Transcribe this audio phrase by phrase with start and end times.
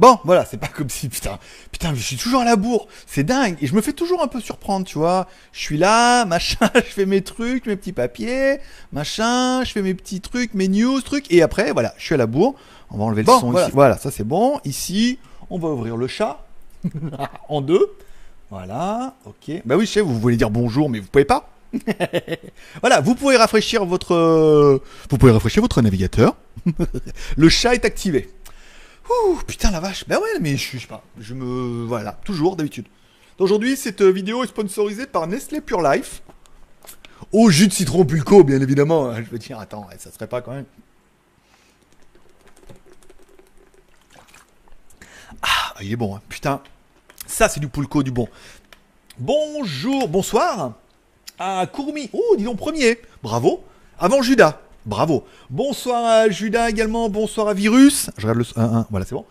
[0.00, 1.38] Bon, voilà, c'est pas comme si, putain,
[1.70, 4.28] putain, je suis toujours à la bourre, c'est dingue, et je me fais toujours un
[4.28, 5.28] peu surprendre, tu vois.
[5.52, 8.60] Je suis là, machin, je fais mes trucs, mes petits papiers,
[8.94, 12.16] machin, je fais mes petits trucs, mes news, trucs, et après, voilà, je suis à
[12.18, 12.54] la bourre.
[12.90, 13.66] On va enlever le son voilà.
[13.66, 13.74] ici.
[13.74, 14.58] Voilà, ça c'est bon.
[14.64, 15.18] Ici,
[15.50, 16.46] on va ouvrir le chat
[17.50, 17.92] en deux.
[18.48, 19.60] Voilà, ok.
[19.66, 21.50] Bah oui, je sais, vous voulez dire bonjour, mais vous pouvez pas.
[22.80, 26.36] voilà, vous pouvez rafraîchir votre, euh, vous pouvez rafraîchir votre navigateur.
[27.36, 28.30] le chat est activé.
[29.10, 30.06] Ouh, putain la vache.
[30.06, 31.02] Bah ouais, mais je, sais pas.
[31.18, 32.86] Je me, voilà, toujours d'habitude.
[33.38, 36.22] Aujourd'hui, cette vidéo est sponsorisée par Nestlé Pure Life.
[37.32, 39.14] Au jus de citron pulco, bien évidemment.
[39.14, 40.66] Je veux dire, attends, ça serait pas quand même.
[45.42, 46.22] Ah, il est bon, hein.
[46.28, 46.60] putain.
[47.26, 48.28] Ça, c'est du pulco du bon.
[49.18, 50.74] Bonjour, bonsoir
[51.38, 52.10] à Kurumi.
[52.12, 53.00] Oh, dis donc premier.
[53.22, 53.64] Bravo.
[53.98, 54.60] Avant Judas.
[54.90, 55.24] Bravo.
[55.50, 57.08] Bonsoir à Judas également.
[57.08, 58.10] Bonsoir à Virus.
[58.18, 58.86] Je regarde le 1, 1.
[58.90, 59.24] Voilà, c'est bon.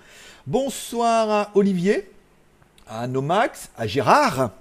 [0.47, 2.09] Bonsoir à Olivier.
[2.87, 3.69] À Nomax.
[3.77, 4.51] À Gérard.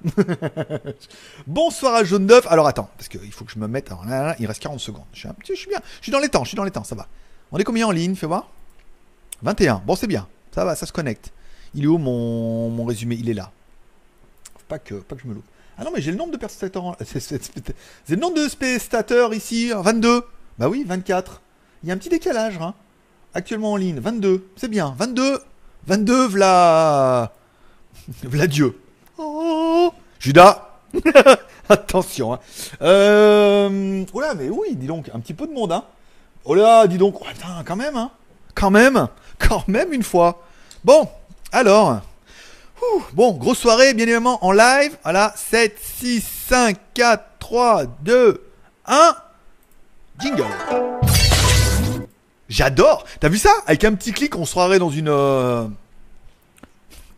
[1.47, 2.49] bonsoir à Jaune d'œuf.
[2.51, 3.87] Alors attends, parce qu'il faut que je me mette.
[3.93, 5.05] Alors là, là, il reste 40 secondes.
[5.13, 5.79] Je suis, un petit- je suis bien.
[6.01, 6.43] Je suis dans les temps.
[6.43, 6.83] Je suis dans les temps.
[6.83, 7.07] Ça va.
[7.53, 8.49] On est combien en ligne Fais voir.
[9.43, 9.81] 21.
[9.87, 10.27] Bon, c'est bien.
[10.53, 11.31] Ça va, ça se connecte.
[11.77, 13.15] Il est où mon, mon résumé?
[13.21, 13.53] Il est là.
[14.67, 15.45] Pas que, pas que je me loupe.
[15.79, 16.39] Ah non, mais j'ai le nombre de
[18.09, 19.71] le nombre de spectateurs ici.
[19.73, 20.25] hein, 22.
[20.59, 21.41] Bah oui, 24.
[21.83, 22.59] Il y a un petit décalage.
[22.61, 22.75] Hein.
[23.35, 24.49] Actuellement en ligne, 22.
[24.57, 24.95] C'est bien.
[24.99, 25.41] 22.
[25.87, 27.33] 22, v'là.
[28.25, 28.81] V'là Dieu.
[29.17, 30.81] Oh Judas
[31.69, 32.33] Attention.
[32.33, 32.41] Hein.
[32.83, 34.05] Euh...
[34.13, 35.73] Oh là, mais oui, dis donc, un petit peu de monde.
[35.73, 35.85] Hein.
[36.45, 37.17] Oh là, dis donc.
[37.21, 37.97] Oh, putain, quand même.
[37.97, 38.11] Hein.
[38.55, 39.09] Quand même.
[39.39, 40.43] Quand même une fois.
[40.83, 41.09] Bon,
[41.53, 42.01] alors.
[43.13, 44.97] Bon, grosse soirée, bien évidemment, en live.
[45.05, 48.43] Voilà, 7, 6, 5, 4, 3, 2,
[48.87, 49.17] 1.
[50.21, 50.45] Jingle.
[52.49, 53.05] J'adore.
[53.21, 53.51] T'as vu ça?
[53.67, 55.09] Avec un petit clic, on se croirait dans une...
[55.09, 55.65] euh,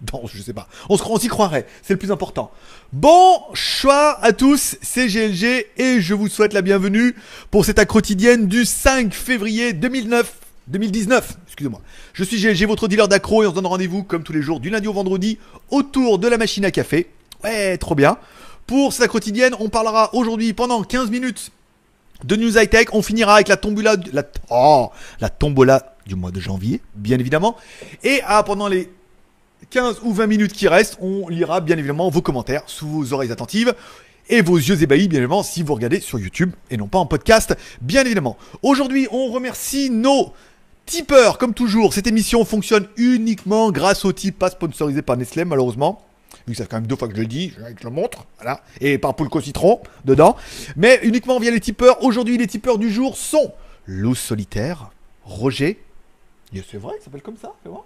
[0.01, 0.69] Dans, je sais pas.
[0.89, 1.67] On s'y croirait.
[1.83, 2.51] C'est le plus important.
[2.93, 7.15] Bonsoir à tous, c'est GLG et je vous souhaite la bienvenue
[7.51, 10.35] pour cette quotidienne du 5 février 2009.
[10.69, 11.81] 2019, excusez-moi.
[12.13, 14.61] Je suis GLG, votre dealer d'accro et on se donne rendez-vous comme tous les jours
[14.61, 15.39] du lundi au vendredi
[15.71, 17.09] autour de la machine à café.
[17.43, 18.19] Ouais, trop bien.
[18.67, 21.51] Pour cette quotidienne, on parlera aujourd'hui pendant 15 minutes
[22.25, 22.87] de News High Tech.
[22.93, 24.91] On finira avec la tombola, la, oh,
[26.07, 27.57] du mois de janvier, bien évidemment.
[28.03, 28.91] Et ah, pendant les
[29.71, 33.33] 15 ou 20 minutes qui restent, on lira bien évidemment vos commentaires sous vos oreilles
[33.33, 33.75] attentives
[34.29, 37.07] et vos yeux ébahis, bien évidemment, si vous regardez sur YouTube et non pas en
[37.07, 38.37] podcast, bien évidemment.
[38.63, 40.33] Aujourd'hui, on remercie nos
[40.87, 41.93] tipeurs, comme toujours.
[41.95, 46.05] Cette émission fonctionne uniquement grâce au type pas sponsorisé par Nestlé, malheureusement.
[46.51, 48.27] Vu ça fait quand même deux fois que je le dis, je je le montre,
[48.39, 48.61] voilà.
[48.81, 50.37] Et par Pulco Citron, dedans.
[50.75, 52.03] Mais uniquement via les tipeurs.
[52.03, 53.53] Aujourd'hui, les tipeurs du jour sont
[53.87, 54.91] Lou Solitaire,
[55.23, 55.81] Roger.
[56.53, 57.85] C'est vrai, il s'appelle comme ça, voir.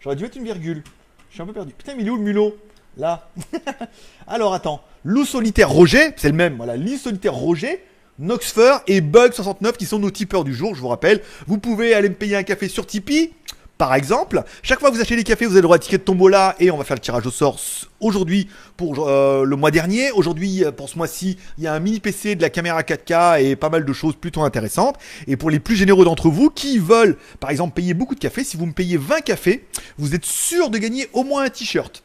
[0.00, 0.82] J'aurais dû mettre une virgule.
[1.30, 1.72] Je suis un peu perdu.
[1.72, 2.56] Putain, mais il est où le mulot?
[2.96, 3.28] Là.
[4.26, 4.82] Alors attends.
[5.04, 6.56] Loup solitaire Roger, c'est le même.
[6.56, 7.80] Voilà, Loup solitaire Roger,
[8.18, 10.74] Noxfer et Bug69 qui sont nos tipeurs du jour.
[10.74, 13.32] Je vous rappelle, vous pouvez aller me payer un café sur Tipeee.
[13.78, 15.80] Par exemple, chaque fois que vous achetez des cafés, vous avez le droit à un
[15.80, 17.60] ticket de tombola et on va faire le tirage au sort
[18.00, 18.48] aujourd'hui
[18.78, 20.10] pour euh, le mois dernier.
[20.12, 23.42] Aujourd'hui, euh, pour ce mois-ci, il y a un mini PC, de la caméra 4K
[23.42, 24.96] et pas mal de choses plutôt intéressantes.
[25.26, 28.44] Et pour les plus généreux d'entre vous qui veulent, par exemple, payer beaucoup de cafés,
[28.44, 29.66] si vous me payez 20 cafés,
[29.98, 32.02] vous êtes sûr de gagner au moins un t-shirt.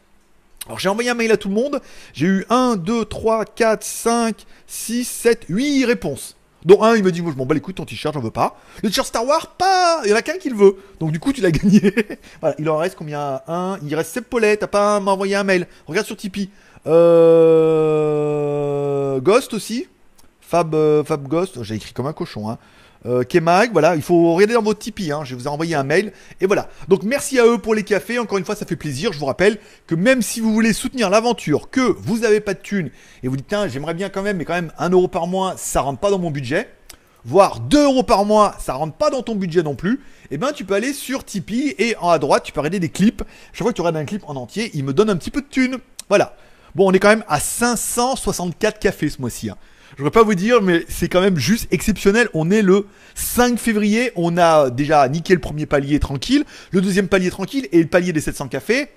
[0.68, 1.82] Alors j'ai envoyé un mail à tout le monde,
[2.14, 6.36] j'ai eu 1, 2, 3, 4, 5, 6, 7, 8 réponses.
[6.66, 8.32] Dont un, il me dit, moi je m'en bats les couilles ton t-shirt, j'en veux
[8.32, 8.58] pas.
[8.84, 10.78] Le t-shirt Star Wars, pas, il y en a qu'un qui le veut.
[11.00, 11.94] Donc du coup, tu l'as gagné.
[12.40, 13.42] voilà, il en reste combien?
[13.48, 15.68] Un, il reste 7 Paulet, t'as pas m'envoyé un mail.
[15.88, 16.50] Regarde sur Tipeee.
[16.88, 18.42] Euh...
[19.20, 19.88] Ghost aussi.
[20.42, 22.58] Fab, euh, Fab Ghost, j'ai écrit comme un cochon, hein.
[23.08, 26.14] Euh, Kemag, voilà, il faut regarder dans votre Tipeee, hein, je vous envoyer un mail,
[26.40, 26.70] et voilà.
[26.88, 29.26] Donc merci à eux pour les cafés, encore une fois ça fait plaisir, je vous
[29.26, 29.58] rappelle
[29.88, 32.92] que même si vous voulez soutenir l'aventure, que vous n'avez pas de thunes,
[33.24, 35.56] et vous dites, tiens, j'aimerais bien quand même, mais quand même, 1 euro par mois,
[35.58, 36.70] ça rentre pas dans mon budget,
[37.26, 40.52] voire 2 euros par mois, ça rentre pas dans ton budget non plus, et ben
[40.52, 43.64] tu peux aller sur Tipeee, et en à droite, tu peux regarder des clips, chaque
[43.64, 45.48] fois que tu regardes un clip en entier, il me donne un petit peu de
[45.48, 45.78] thunes,
[46.08, 46.36] voilà.
[46.76, 49.58] Bon, on est quand même à 564 cafés ce mois-ci, hein.
[49.98, 52.30] Je ne pas vous dire, mais c'est quand même juste exceptionnel.
[52.34, 54.12] On est le 5 février.
[54.16, 58.14] On a déjà niqué le premier palier tranquille, le deuxième palier tranquille et le palier
[58.14, 58.90] des 700 cafés.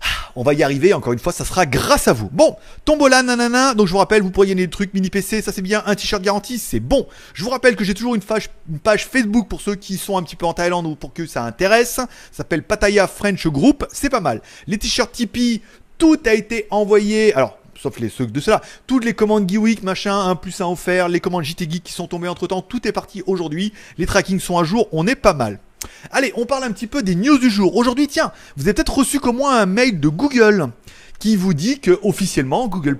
[0.00, 2.28] Ah, On va y arriver, encore une fois, ça sera grâce à vous.
[2.30, 3.74] Bon, tombola, nanana.
[3.74, 5.82] Donc je vous rappelle, vous pourriez gagner des trucs mini PC, ça c'est bien.
[5.86, 7.08] Un t-shirt garanti, c'est bon.
[7.34, 10.16] Je vous rappelle que j'ai toujours une page, une page Facebook pour ceux qui sont
[10.16, 11.94] un petit peu en Thaïlande ou pour que ça intéresse.
[11.94, 14.42] Ça s'appelle Pattaya French Group, c'est pas mal.
[14.66, 15.62] Les t-shirts Tipeee,
[15.96, 17.34] tout a été envoyé.
[17.34, 18.60] Alors, sauf les ceux de cela.
[18.86, 22.08] Toutes les commandes Geeweek, machin, un plus un offert, les commandes JT Geek qui sont
[22.08, 23.72] tombées entre temps, tout est parti aujourd'hui.
[23.96, 25.60] Les trackings sont à jour, on est pas mal.
[26.10, 27.76] Allez, on parle un petit peu des news du jour.
[27.76, 30.70] Aujourd'hui, tiens, vous avez peut-être reçu comme moi un mail de Google
[31.18, 32.98] qui vous dit que officiellement Google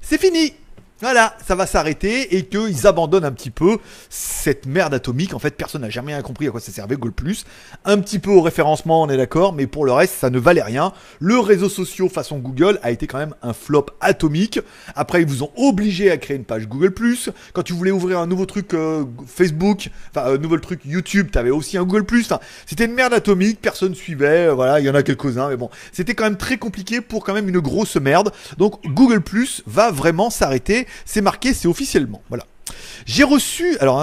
[0.00, 0.54] c'est fini.
[1.02, 3.76] Voilà, ça va s'arrêter et qu'ils abandonnent un petit peu
[4.08, 5.34] cette merde atomique.
[5.34, 7.12] En fait, personne n'a jamais rien compris à quoi ça servait Google+.
[7.84, 10.62] Un petit peu au référencement, on est d'accord, mais pour le reste, ça ne valait
[10.62, 10.94] rien.
[11.20, 14.58] Le réseau social façon Google a été quand même un flop atomique.
[14.94, 16.94] Après, ils vous ont obligé à créer une page Google+.
[17.52, 21.50] Quand tu voulais ouvrir un nouveau truc euh, Facebook, enfin un nouveau truc YouTube, t'avais
[21.50, 22.06] aussi un Google+.
[22.20, 24.46] Enfin, c'était une merde atomique, personne suivait.
[24.46, 27.22] Euh, voilà, il y en a quelques-uns, mais bon, c'était quand même très compliqué pour
[27.22, 28.32] quand même une grosse merde.
[28.56, 29.20] Donc Google+
[29.66, 32.22] va vraiment s'arrêter c'est marqué, c'est officiellement.
[32.28, 32.44] Voilà.
[33.04, 33.98] J'ai reçu, alors,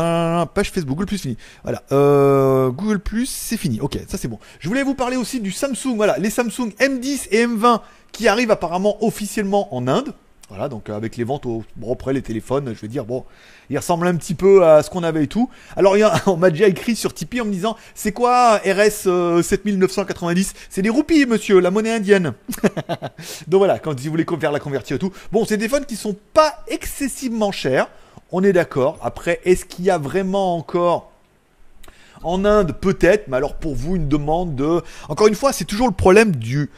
[0.50, 1.38] page Facebook, Google Plus fini.
[1.64, 3.82] Voilà, euh, Google Plus, c'est fini.
[3.82, 4.40] Ok, ça c'est bon.
[4.60, 5.96] Je voulais vous parler aussi du Samsung.
[5.96, 7.82] Voilà, les Samsung M10 et M20
[8.12, 10.14] qui arrivent apparemment officiellement en Inde.
[10.50, 13.26] Voilà, donc euh, avec les ventes au, bon, après les téléphones, je veux dire, bon,
[13.70, 15.50] il ressemble un petit peu à ce qu'on avait et tout.
[15.76, 19.42] Alors, y a, on m'a déjà écrit sur Tipeee en me disant, c'est quoi RS
[19.42, 22.34] 7990 euh, C'est des roupies, monsieur, la monnaie indienne.
[23.48, 25.12] donc voilà, quand vous voulez faire la convertir et tout.
[25.32, 27.88] Bon, c'est des téléphones qui sont pas excessivement chers,
[28.32, 29.00] on est d'accord.
[29.02, 31.12] Après, est-ce qu'il y a vraiment encore
[32.24, 34.82] en Inde, peut-être, mais alors pour vous, une demande de...
[35.10, 36.70] Encore une fois, c'est toujours le problème du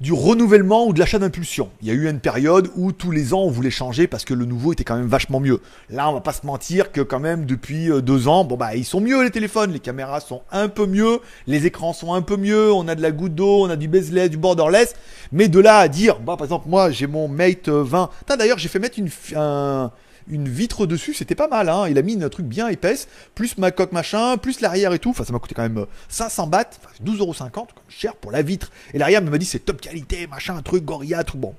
[0.00, 1.70] du renouvellement ou de l'achat d'impulsion.
[1.80, 4.34] Il y a eu une période où tous les ans on voulait changer parce que
[4.34, 5.60] le nouveau était quand même vachement mieux.
[5.88, 8.74] Là, on va pas se mentir que quand même depuis euh, deux ans, bon bah
[8.74, 12.20] ils sont mieux les téléphones, les caméras sont un peu mieux, les écrans sont un
[12.20, 14.94] peu mieux, on a de la goutte d'eau, on a du bezeless, du borderless,
[15.32, 18.10] mais de là à dire, bah par exemple moi j'ai mon Mate 20.
[18.38, 19.90] D'ailleurs j'ai fait mettre une un,
[20.28, 21.68] une vitre dessus, c'était pas mal.
[21.68, 21.88] Hein.
[21.88, 25.10] Il a mis un truc bien épaisse, plus ma coque machin, plus l'arrière et tout.
[25.10, 26.70] Enfin, ça m'a coûté quand même 500 euh, bahts,
[27.04, 28.70] 12,50€, cher pour la vitre.
[28.94, 31.54] Et l'arrière m'a dit c'est top qualité, machin, un truc, Gorilla, truc bon.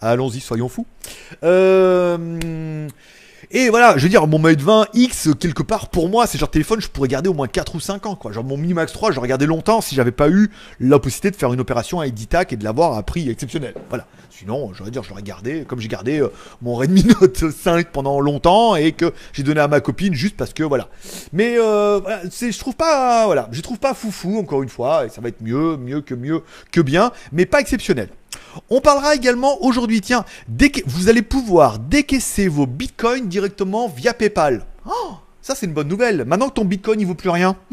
[0.00, 0.86] Allons-y, soyons fous.
[1.44, 2.88] Euh,
[3.50, 6.50] et voilà, je veux dire, mon Mate 20 X, quelque part, pour moi, c'est genre
[6.50, 8.32] téléphone, je pourrais garder au moins 4 ou 5 ans, quoi.
[8.32, 10.50] Genre mon Mi Max 3, je regardé longtemps si j'avais pas eu
[10.80, 13.74] la possibilité de faire une opération avec Ditac et de l'avoir à prix exceptionnel.
[13.88, 14.06] Voilà.
[14.30, 18.20] Sinon, j'aurais dire, je l'aurais gardé, comme j'ai gardé euh, mon Redmi Note 5 pendant
[18.20, 20.88] longtemps et que j'ai donné à ma copine juste parce que voilà.
[21.32, 22.00] Mais euh,
[22.30, 25.28] c'est, je trouve pas, voilà, je trouve pas foufou encore une fois, et ça va
[25.28, 28.08] être mieux, mieux que mieux que bien, mais pas exceptionnel.
[28.70, 30.24] On parlera également aujourd'hui, tiens,
[30.86, 34.66] vous allez pouvoir décaisser vos bitcoins directement via PayPal.
[34.86, 36.24] Oh, ça c'est une bonne nouvelle.
[36.24, 37.56] Maintenant que ton bitcoin il vaut plus rien.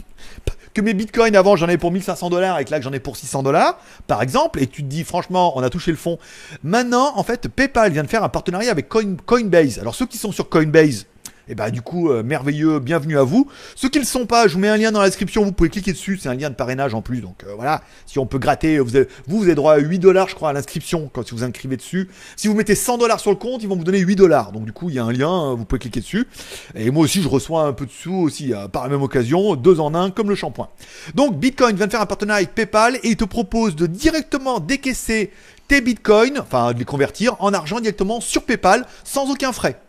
[0.71, 3.17] Que mes bitcoins avant j'en avais pour 1500 dollars et que là j'en ai pour
[3.17, 6.19] 600 dollars, par exemple, et tu te dis franchement on a touché le fond.
[6.63, 9.79] Maintenant en fait PayPal vient de faire un partenariat avec Coinbase.
[9.79, 11.07] Alors ceux qui sont sur Coinbase,
[11.49, 13.47] et bah du coup, euh, merveilleux, bienvenue à vous.
[13.75, 15.51] Ceux qui ne le sont pas, je vous mets un lien dans la description, vous
[15.51, 17.21] pouvez cliquer dessus, c'est un lien de parrainage en plus.
[17.21, 18.91] Donc euh, voilà, si on peut gratter, vous
[19.27, 22.07] vous, avez droit à 8 dollars je crois à l'inscription quand vous inscrivez dessus.
[22.35, 24.51] Si vous mettez 100 dollars sur le compte, ils vont vous donner 8 dollars.
[24.51, 26.27] Donc du coup, il y a un lien, vous pouvez cliquer dessus.
[26.75, 29.55] Et moi aussi, je reçois un peu de sous aussi euh, par la même occasion,
[29.55, 30.69] deux en un comme le shampoing.
[31.15, 34.59] Donc Bitcoin vient de faire un partenariat avec PayPal et il te propose de directement
[34.59, 35.31] décaisser
[35.67, 39.79] tes bitcoins, enfin de les convertir en argent directement sur PayPal sans aucun frais.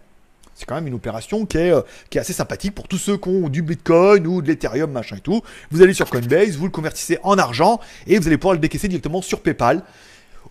[0.61, 1.81] C'est quand même une opération qui est, euh,
[2.11, 5.17] qui est assez sympathique pour tous ceux qui ont du Bitcoin ou de l'Ethereum, machin
[5.17, 5.41] et tout.
[5.71, 8.87] Vous allez sur Coinbase, vous le convertissez en argent et vous allez pouvoir le décaisser
[8.87, 9.83] directement sur PayPal.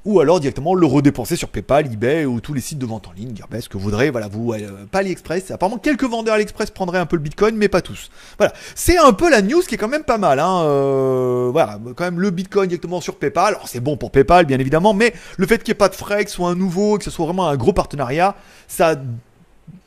[0.06, 3.12] Ou alors directement le redépenser sur PayPal, eBay ou tous les sites de vente en
[3.12, 6.72] ligne, Gearbest, ce que vous voudrez, voilà, vous, euh, pas AliExpress, apparemment quelques vendeurs AliExpress
[6.72, 8.10] prendraient un peu le Bitcoin, mais pas tous.
[8.38, 11.80] Voilà, c'est un peu la news qui est quand même pas mal, hein, euh, voilà,
[11.96, 15.14] quand même le Bitcoin directement sur PayPal, alors c'est bon pour PayPal, bien évidemment, mais
[15.38, 17.12] le fait qu'il n'y ait pas de frais, que ce soit un nouveau, que ce
[17.12, 18.36] soit vraiment un gros partenariat,
[18.68, 18.96] ça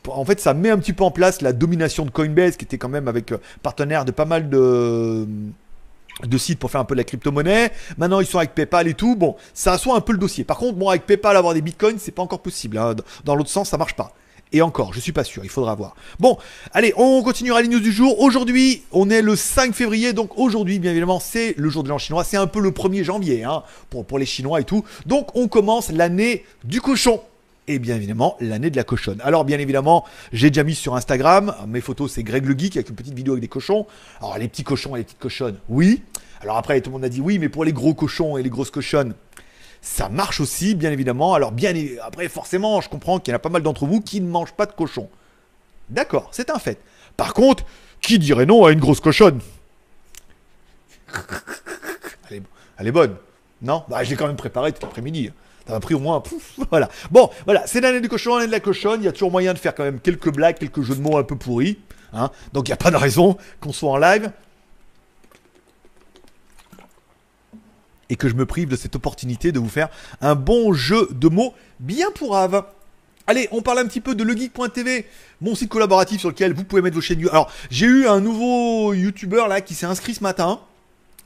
[0.08, 2.78] en fait, ça met un petit peu en place la domination de Coinbase, qui était
[2.78, 5.26] quand même avec euh, partenaire de pas mal de
[6.36, 7.70] sites pour faire un peu de la crypto-monnaie.
[7.98, 9.16] Maintenant, ils sont avec PayPal et tout.
[9.16, 10.44] Bon, ça assoit un peu le dossier.
[10.44, 12.78] Par contre, bon, avec PayPal, avoir des bitcoins, c'est pas encore possible.
[12.78, 12.94] Hein.
[13.24, 14.12] Dans l'autre sens, ça marche pas.
[14.54, 15.96] Et encore, je suis pas sûr, il faudra voir.
[16.20, 16.36] Bon,
[16.72, 18.20] allez, on continuera les news du jour.
[18.20, 21.96] Aujourd'hui, on est le 5 février, donc aujourd'hui, bien évidemment, c'est le jour de l'an
[21.96, 22.22] chinois.
[22.22, 24.84] C'est un peu le 1er janvier, hein, pour les Chinois et tout.
[25.06, 27.22] Donc, on commence l'année du cochon
[27.68, 29.20] et bien évidemment l'année de la cochonne.
[29.22, 32.88] Alors bien évidemment, j'ai déjà mis sur Instagram, mes photos c'est Greg le Geek avec
[32.88, 33.86] une petite vidéo avec des cochons.
[34.20, 36.02] Alors les petits cochons et les petites cochonnes, oui.
[36.40, 38.50] Alors après tout le monde a dit oui, mais pour les gros cochons et les
[38.50, 39.14] grosses cochonnes,
[39.80, 41.34] ça marche aussi bien évidemment.
[41.34, 44.20] Alors bien après forcément, je comprends qu'il y en a pas mal d'entre vous qui
[44.20, 45.08] ne mangent pas de cochon.
[45.88, 46.78] D'accord, c'est un fait.
[47.16, 47.64] Par contre,
[48.00, 49.40] qui dirait non à une grosse cochonne?
[52.78, 53.16] Elle est, bonne.
[53.60, 53.84] Non?
[53.88, 55.30] Bah, Je l'ai quand même préparé tout l'après-midi.
[55.66, 56.22] Ça m'a pris au moins.
[56.70, 56.88] voilà.
[57.10, 59.02] Bon, voilà, c'est l'année du cochon, l'année de la cochonne.
[59.02, 61.16] Il y a toujours moyen de faire quand même quelques blagues, quelques jeux de mots
[61.16, 61.78] un peu pourris.
[62.12, 62.30] Hein.
[62.52, 64.30] Donc il n'y a pas de raison qu'on soit en live.
[68.10, 69.88] Et que je me prive de cette opportunité de vous faire
[70.20, 72.64] un bon jeu de mots bien pourrave.
[73.26, 75.06] Allez, on parle un petit peu de legeek.tv,
[75.40, 77.26] mon site collaboratif sur lequel vous pouvez mettre vos chaînes.
[77.30, 80.60] Alors, j'ai eu un nouveau YouTuber là qui s'est inscrit ce matin.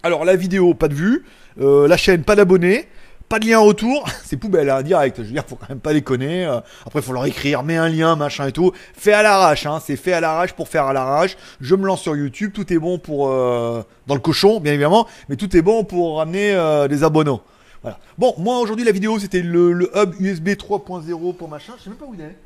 [0.02, 1.24] Alors, la vidéo, pas de vue.
[1.58, 2.86] Euh, la chaîne, pas d'abonnés.
[3.28, 5.16] Pas de lien retour, c'est poubelle, hein, direct.
[5.18, 6.44] Je veux dire, faut quand même pas déconner.
[6.44, 8.72] Euh, après, faut leur écrire, mets un lien, machin et tout.
[8.94, 11.36] Fait à l'arrache, hein, c'est fait à l'arrache pour faire à l'arrache.
[11.60, 15.08] Je me lance sur YouTube, tout est bon pour euh, dans le cochon, bien évidemment,
[15.28, 16.54] mais tout est bon pour ramener
[16.88, 17.36] des abonnés.
[17.82, 17.98] Voilà.
[18.18, 21.74] Bon, moi aujourd'hui la vidéo c'était le, hub USB 3.0 pour machin.
[21.78, 22.36] Je sais même pas où il est.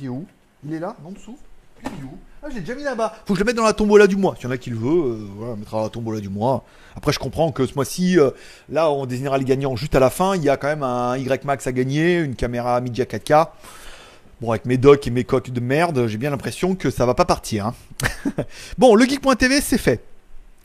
[0.00, 0.26] Il où?
[0.64, 1.38] Il est là, en dessous?
[1.82, 3.14] Il est où Ah, je l'ai déjà mis là-bas.
[3.26, 4.34] Faut que je le mette dans la tombola du mois.
[4.34, 6.30] S'il y en a qui le veut, euh, voilà, on mettra dans la tombola du
[6.30, 6.64] mois.
[6.96, 8.30] Après, je comprends que ce mois-ci, euh,
[8.70, 10.34] là, on désignera les gagnants juste à la fin.
[10.36, 13.48] Il y a quand même un Y Max à gagner, une caméra Media 4K.
[14.40, 17.12] Bon, avec mes docks et mes coques de merde, j'ai bien l'impression que ça va
[17.12, 17.66] pas partir.
[17.66, 17.74] Hein.
[18.78, 20.02] bon, le geek.tv, c'est fait.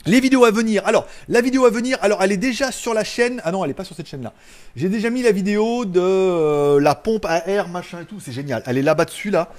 [0.08, 0.84] Les vidéos à venir.
[0.86, 3.42] Alors, la vidéo à venir, alors elle est déjà sur la chaîne.
[3.44, 4.34] Ah non, elle est pas sur cette chaîne-là.
[4.76, 8.20] J'ai déjà mis la vidéo de euh, la pompe à air, machin et tout.
[8.20, 8.62] C'est génial.
[8.68, 9.50] Elle est là-bas dessus, là.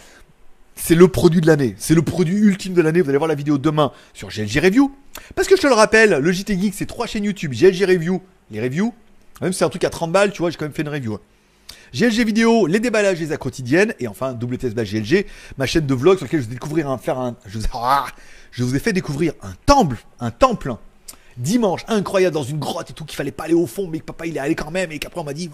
[0.76, 1.74] C'est le produit de l'année.
[1.78, 3.00] C'est le produit ultime de l'année.
[3.00, 4.94] Vous allez voir la vidéo demain sur GLG Review.
[5.34, 7.52] Parce que je te le rappelle, le JT Geek, c'est trois chaînes YouTube.
[7.52, 8.94] GLG Review, les reviews.
[9.40, 10.88] Même si c'est un truc à 30 balles, tu vois, j'ai quand même fait une
[10.88, 11.18] review.
[11.92, 16.18] GLG vidéo, les déballages des à quotidiennes et enfin WTS GLG, ma chaîne de vlog
[16.18, 18.06] sur laquelle je vais un un je, ah,
[18.50, 20.74] je vous ai fait découvrir un temple, un temple
[21.36, 24.04] dimanche incroyable dans une grotte et tout qu'il fallait pas aller au fond mais que
[24.04, 25.50] papa il est allé quand même et qu'après on m'a dit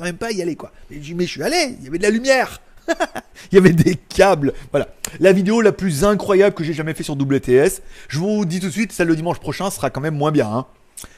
[0.00, 0.72] même pas y aller quoi.
[0.90, 2.60] Mais je suis allé, il y avait de la lumière.
[3.52, 4.52] il y avait des câbles.
[4.70, 4.88] Voilà.
[5.20, 7.82] La vidéo la plus incroyable que j'ai jamais fait sur WTS.
[8.08, 10.48] Je vous dis tout de suite, celle de dimanche prochain sera quand même moins bien.
[10.48, 10.66] Hein.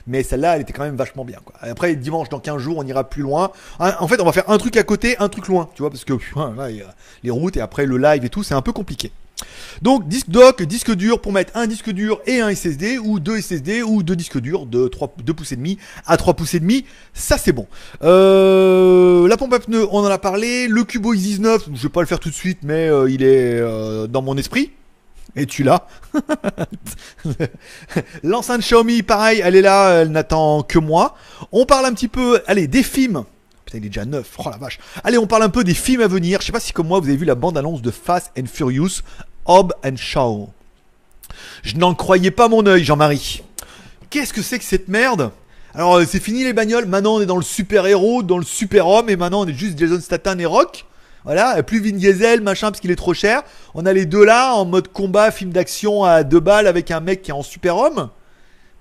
[0.06, 1.38] Mais celle-là, elle était quand même vachement bien.
[1.60, 3.50] Après, dimanche, dans 15 jours, on ira plus loin.
[3.78, 5.68] En fait, on va faire un truc à côté, un truc loin.
[5.74, 6.14] Tu vois, parce que
[7.22, 9.12] les routes et après le live et tout, c'est un peu compliqué.
[9.82, 13.40] Donc disque dock, disque dur pour mettre un disque dur et un SSD ou deux
[13.40, 16.60] SSD ou deux disques durs de 3, 2 pouces et demi à 3 pouces et
[16.60, 17.66] demi, ça c'est bon.
[18.02, 20.68] Euh, la pompe à pneus, on en a parlé.
[20.68, 23.60] Le Cubo X19, je vais pas le faire tout de suite, mais euh, il est
[23.60, 24.72] euh, dans mon esprit.
[25.38, 25.86] Et tu l'as.
[28.22, 31.14] L'enceinte Xiaomi, pareil, elle est là, elle n'attend que moi.
[31.52, 33.24] On parle un petit peu, allez, des films.
[33.66, 34.36] Putain, il est déjà neuf.
[34.38, 34.78] Oh la vache.
[35.02, 36.40] Allez, on parle un peu des films à venir.
[36.40, 39.02] Je sais pas si comme moi vous avez vu la bande-annonce de Fast and Furious
[39.44, 40.50] Hob and Shaw.
[41.64, 43.42] Je n'en croyais pas mon œil, Jean-Marie.
[44.08, 45.32] Qu'est-ce que c'est que cette merde?
[45.74, 46.86] Alors, euh, c'est fini les bagnoles.
[46.86, 50.00] Maintenant, on est dans le super-héros, dans le super-homme, et maintenant, on est juste Jason
[50.00, 50.86] Statham et Rock.
[51.24, 53.42] Voilà, plus Vin Diesel, machin, parce qu'il est trop cher.
[53.74, 57.00] On a les deux là, en mode combat, film d'action à deux balles, avec un
[57.00, 58.10] mec qui est en super-homme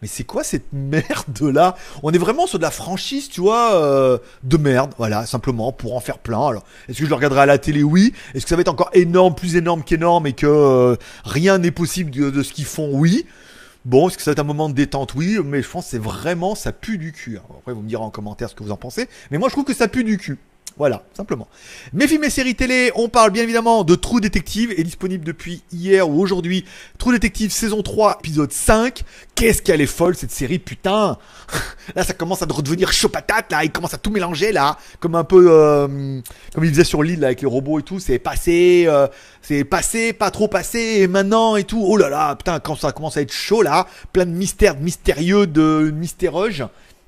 [0.06, 3.74] mais c'est quoi cette merde là On est vraiment sur de la franchise, tu vois,
[3.74, 6.48] euh, de merde, voilà, simplement pour en faire plein.
[6.48, 7.82] Alors, est-ce que je le regarderai à la télé?
[7.82, 8.14] Oui.
[8.36, 11.72] Est-ce que ça va être encore énorme, plus énorme qu'énorme et que euh, rien n'est
[11.72, 12.92] possible de, ce qu'ils font?
[12.94, 13.26] Oui.
[13.84, 15.16] Bon, est-ce que ça va être un moment de détente?
[15.16, 17.40] Oui, mais je pense que c'est vraiment, ça pue du cul.
[17.58, 19.10] Après, vous me direz en commentaire ce que vous en pensez.
[19.32, 20.38] Mais moi, je trouve que ça pue du cul.
[20.78, 21.48] Voilà, simplement.
[21.94, 25.64] Mes films et séries télé, on parle bien évidemment de True Detective, est disponible depuis
[25.72, 26.66] hier ou aujourd'hui.
[26.98, 29.04] True Detective saison 3, épisode 5.
[29.36, 31.18] Qu'est-ce qu'elle est folle cette série, putain
[31.96, 34.78] Là, ça commence à redevenir chaud patate, là, il commence à tout mélanger, là.
[35.00, 36.20] Comme un peu, euh,
[36.54, 38.02] comme il faisait sur l'île, avec les robots et tout.
[38.02, 39.08] C'est passé, euh,
[39.42, 41.82] c'est passé, pas trop passé, et maintenant et tout.
[41.86, 45.48] Oh là là, putain, quand ça commence à être chaud, là, plein de mystères, mystérieux,
[45.48, 46.66] de mystéreuges.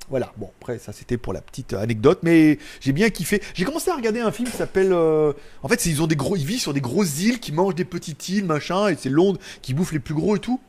[0.10, 3.42] Voilà, bon, après, ça c'était pour la petite anecdote, mais j'ai bien kiffé.
[3.54, 4.94] J'ai commencé à regarder un film qui s'appelle.
[4.94, 5.34] Euh,
[5.64, 6.38] en fait, ils ont des gros.
[6.38, 9.40] Ils vivent sur des grosses îles qui mangent des petites îles, machin, et c'est Londres
[9.62, 10.62] qui bouffe les plus gros et tout.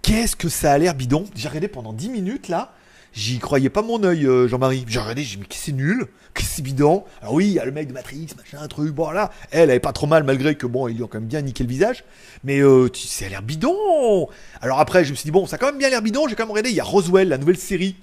[0.00, 1.24] Qu'est-ce que ça a l'air bidon?
[1.34, 2.72] J'ai regardé pendant 10 minutes là.
[3.16, 4.84] J'y croyais pas mon œil, euh, Jean-Marie.
[4.86, 7.02] J'ai regardé, j'ai dit, mais c'est nul, que c'est bidon?
[7.22, 9.30] Alors oui, il y a le mec de Matrix, machin, un truc, bon là.
[9.50, 11.64] Elle, est pas trop mal, malgré que bon, ils lui ont quand même bien niqué
[11.64, 12.04] le visage.
[12.44, 14.28] Mais euh, ça a l'air bidon.
[14.60, 16.34] Alors après, je me suis dit, bon, ça a quand même bien l'air bidon, j'ai
[16.34, 17.96] quand même regardé, il y a Roswell, la nouvelle série.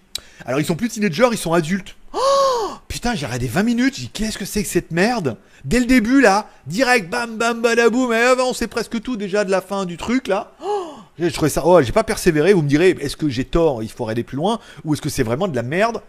[0.47, 1.95] Alors ils sont plus teenagers, ils sont adultes.
[2.13, 5.37] Oh Putain, j'ai regardé 20 minutes, j'ai dit, qu'est-ce que c'est que cette merde?
[5.63, 9.51] Dès le début, là, direct, bam, bam, badaboum, mais on sait presque tout déjà de
[9.51, 10.53] la fin du truc, là.
[10.63, 10.82] Oh
[11.19, 11.63] j'ai trouvé ça.
[11.65, 12.53] Oh, j'ai pas persévéré.
[12.53, 15.09] Vous me direz, est-ce que j'ai tort Il faut aller plus loin Ou est-ce que
[15.09, 16.01] c'est vraiment de la merde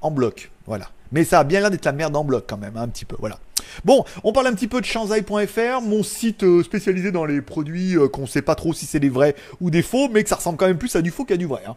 [0.00, 0.88] en bloc Voilà.
[1.10, 3.16] Mais ça a bien l'air d'être la merde en bloc quand même, un petit peu.
[3.18, 3.38] Voilà.
[3.84, 7.96] Bon, on parle un petit peu de shanzai.fr, mon site euh, spécialisé dans les produits
[7.96, 10.36] euh, qu'on sait pas trop si c'est des vrais ou des faux, mais que ça
[10.36, 11.62] ressemble quand même plus à du faux qu'à du vrai.
[11.66, 11.76] Hein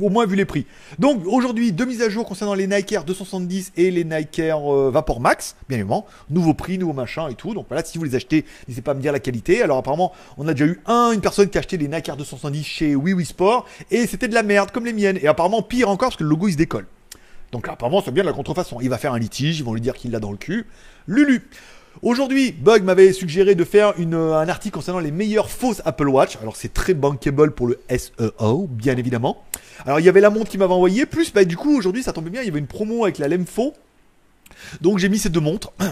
[0.00, 0.66] au moins vu les prix.
[0.98, 4.72] Donc aujourd'hui, deux mises à jour concernant les Nike Air 270 et les Nike Air
[4.72, 6.06] euh, Vapor Max, bien évidemment.
[6.30, 7.54] Nouveau prix, nouveau machin et tout.
[7.54, 9.62] Donc voilà, si vous les achetez, n'hésitez pas à me dire la qualité.
[9.62, 12.16] Alors apparemment, on a déjà eu un, une personne qui a acheté les Nike Air
[12.16, 15.18] 270 chez Oui Sport et c'était de la merde comme les miennes.
[15.20, 16.86] Et apparemment pire encore parce que le logo il se décolle.
[17.52, 18.78] Donc apparemment c'est bien de la contrefaçon.
[18.80, 20.66] Il va faire un litige, ils vont lui dire qu'il l'a dans le cul.
[21.06, 21.48] Lulu.
[22.02, 26.36] Aujourd'hui, Bug m'avait suggéré de faire un article concernant les meilleures fausses Apple Watch.
[26.40, 29.44] Alors c'est très bankable pour le SEO, bien évidemment.
[29.84, 32.12] Alors il y avait la montre qui m'avait envoyé, plus bah, du coup aujourd'hui ça
[32.12, 33.74] tombait bien, il y avait une promo avec la Lemfo.
[34.80, 35.72] Donc j'ai mis ces deux montres.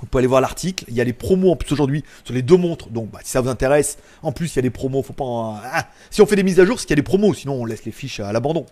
[0.00, 0.84] Vous pouvez aller voir l'article.
[0.88, 2.90] Il y a les promos en plus aujourd'hui sur les deux montres.
[2.90, 5.02] Donc, bah, si ça vous intéresse, en plus, il y a des promos.
[5.02, 5.62] Faut pas.
[5.72, 7.32] ah, si on fait des mises à jour, c'est qu'il y a des promos.
[7.32, 8.66] Sinon, on laisse les fiches à l'abandon.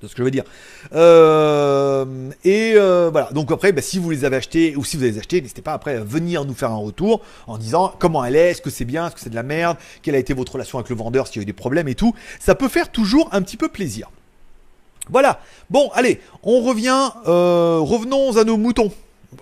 [0.00, 0.44] C'est ce que je veux dire?
[0.94, 1.89] Euh,
[2.44, 3.30] et euh, voilà.
[3.32, 5.62] Donc après, bah, si vous les avez achetés ou si vous les avez achetés, n'hésitez
[5.62, 8.70] pas après à venir nous faire un retour en disant comment elle est, est-ce que
[8.70, 10.96] c'est bien, est-ce que c'est de la merde, quelle a été votre relation avec le
[10.96, 12.14] vendeur, s'il y a eu des problèmes et tout.
[12.38, 14.10] Ça peut faire toujours un petit peu plaisir.
[15.08, 15.40] Voilà.
[15.70, 17.10] Bon, allez, on revient.
[17.26, 18.92] euh, revenons à nos moutons.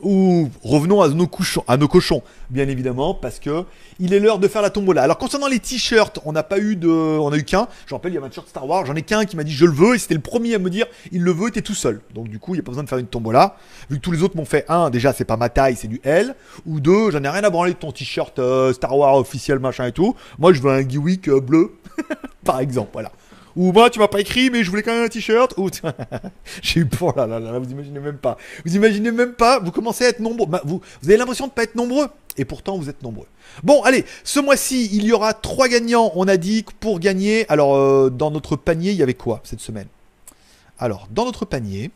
[0.03, 3.65] Ou revenons à nos, couchons, à nos cochons, bien évidemment, parce que
[3.99, 5.03] il est l'heure de faire la tombola.
[5.03, 7.69] Alors concernant les t-shirts, on n'a pas eu de, on a eu qu'un.
[7.87, 8.87] Je rappelle, il y avait un t-shirt Star Wars.
[8.87, 10.71] J'en ai qu'un qui m'a dit je le veux et c'était le premier à me
[10.71, 12.01] dire il le veut, t'es tout seul.
[12.15, 13.57] Donc du coup, il n'y a pas besoin de faire une tombola.
[13.91, 16.01] Vu que tous les autres m'ont fait un, déjà c'est pas ma taille, c'est du
[16.05, 16.35] L.
[16.67, 19.87] Ou deux, j'en ai rien à branler de ton t-shirt euh, Star Wars officiel machin
[19.87, 20.15] et tout.
[20.39, 21.73] Moi, je veux un Gewick euh, bleu,
[22.45, 22.91] par exemple.
[22.93, 23.11] Voilà.
[23.59, 25.53] Ou moi, tu m'as pas écrit, mais je voulais quand même un t-shirt.
[25.57, 25.69] Ou
[26.63, 28.39] j'ai eu peur là, là, là, vous imaginez même pas.
[28.65, 29.59] Vous imaginez même pas.
[29.59, 30.47] Vous commencez à être nombreux.
[30.47, 33.27] Bah, vous, avez l'impression de pas être nombreux, et pourtant vous êtes nombreux.
[33.65, 36.13] Bon, allez, ce mois-ci, il y aura trois gagnants.
[36.15, 37.51] On a dit que pour gagner.
[37.51, 39.89] Alors, euh, dans notre panier, il y avait quoi cette semaine?
[40.79, 41.91] Alors, dans notre panier.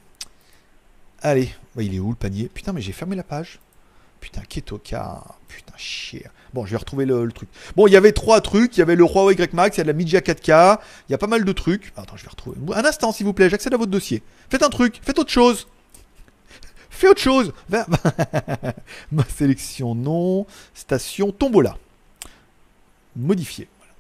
[1.21, 2.50] Allez, bah, il est où le panier?
[2.52, 3.61] Putain, mais j'ai fermé la page.
[4.19, 5.23] Putain, Ketoka.
[5.47, 6.26] Putain, chier.
[6.54, 7.49] Bon, je vais retrouver le, le truc.
[7.76, 8.76] Bon, il y avait trois trucs.
[8.76, 10.78] Il y avait le Huawei Y Max, il y a de la Media 4K.
[11.09, 11.92] Il y a pas mal de trucs.
[11.97, 12.56] Attends, je vais retrouver.
[12.75, 14.23] Un instant, s'il vous plaît, j'accède à votre dossier.
[14.50, 15.66] Faites un truc, faites autre chose.
[16.90, 17.52] Fais autre chose.
[19.12, 20.47] Ma sélection, non.
[20.75, 21.76] Station, tombola.
[23.78, 23.92] Voilà.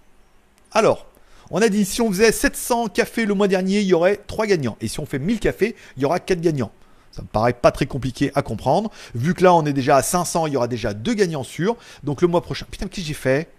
[0.72, 1.06] Alors,
[1.50, 4.46] on a dit si on faisait 700 cafés le mois dernier, il y aurait 3
[4.46, 4.76] gagnants.
[4.80, 6.70] Et si on fait 1000 cafés, il y aura 4 gagnants.
[7.12, 8.90] Ça me paraît pas très compliqué à comprendre.
[9.14, 11.76] Vu que là, on est déjà à 500, il y aura déjà 2 gagnants sûrs.
[12.02, 12.66] Donc le mois prochain.
[12.70, 13.52] Putain, qu'est-ce que j'ai fait?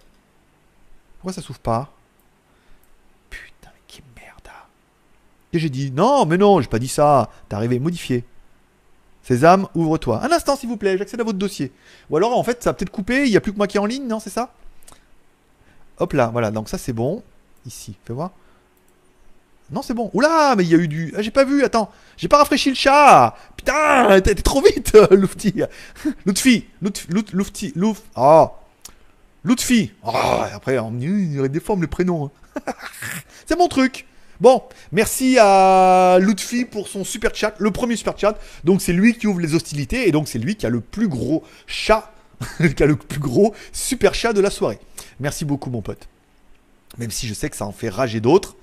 [1.20, 1.92] Pourquoi ça s'ouvre pas?
[3.30, 4.50] Putain, mais qui merde.
[5.54, 7.30] Et j'ai dit non, mais non, j'ai pas dit ça.
[7.48, 8.26] T'es arrivé, modifier.
[9.22, 10.22] Sésame, ouvre-toi.
[10.22, 11.72] Un instant, s'il vous plaît, j'accède à votre dossier.
[12.10, 13.78] Ou alors, en fait, ça a peut-être coupé, il n'y a plus que moi qui
[13.78, 14.52] est en ligne, non, c'est ça?
[16.00, 17.24] Hop là, voilà, donc ça c'est bon.
[17.66, 18.32] Ici, fais voir.
[19.74, 20.10] Non, c'est bon.
[20.14, 21.14] Oula, mais il y a eu du.
[21.18, 21.92] Ah, j'ai pas vu, attends.
[22.16, 23.36] J'ai pas rafraîchi le chat.
[23.58, 25.54] Putain, t'es trop vite, Loufti.
[26.26, 26.66] Loutfi.
[26.82, 27.74] Lout- Lout- Loufti.
[27.76, 28.02] Louf.
[28.16, 28.50] Oh.
[29.44, 29.92] Loutfi.
[30.06, 30.12] Oh,
[30.54, 32.32] après, on il déforme les prénoms.
[32.58, 32.62] hein.
[33.48, 34.06] c'est mon truc.
[34.40, 38.38] Bon, merci à Lutfi pour son super chat, le premier super chat.
[38.64, 41.08] Donc c'est lui qui ouvre les hostilités et donc c'est lui qui a le plus
[41.08, 42.12] gros chat,
[42.76, 44.80] qui a le plus gros super chat de la soirée.
[45.20, 46.08] Merci beaucoup mon pote.
[46.98, 48.56] Même si je sais que ça en fait rager d'autres.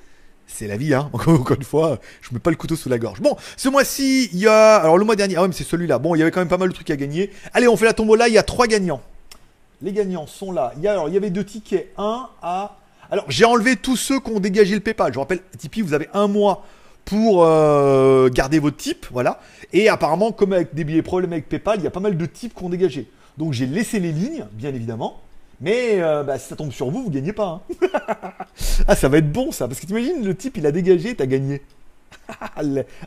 [0.52, 1.08] C'est la vie, hein.
[1.12, 3.20] Encore, une fois, je mets pas le couteau sous la gorge.
[3.20, 4.76] Bon, ce mois-ci, il y a.
[4.76, 5.98] Alors, le mois dernier, ah ouais, mais c'est celui-là.
[5.98, 7.30] Bon, il y avait quand même pas mal de trucs à gagner.
[7.54, 8.28] Allez, on fait la tombola.
[8.28, 9.00] Il y a trois gagnants.
[9.80, 10.72] Les gagnants sont là.
[10.76, 11.92] Il y, a, alors, il y avait deux tickets.
[11.96, 12.76] Un à.
[13.10, 15.12] Alors, j'ai enlevé tous ceux qui ont dégagé le PayPal.
[15.12, 16.64] Je vous rappelle, Tipeee, vous avez un mois
[17.04, 19.06] pour euh, garder votre type.
[19.10, 19.40] Voilà.
[19.72, 22.26] Et apparemment, comme avec des billets problèmes avec PayPal, il y a pas mal de
[22.26, 23.10] types qui ont dégagé.
[23.38, 25.20] Donc, j'ai laissé les lignes, bien évidemment.
[25.60, 27.62] Mais euh, bah, si ça tombe sur vous, vous gagnez pas.
[27.82, 28.32] hein.
[28.88, 31.26] ah, ça va être bon ça, parce que t'imagines, le type il a dégagé, t'as
[31.26, 31.62] gagné.
[32.28, 32.62] ah,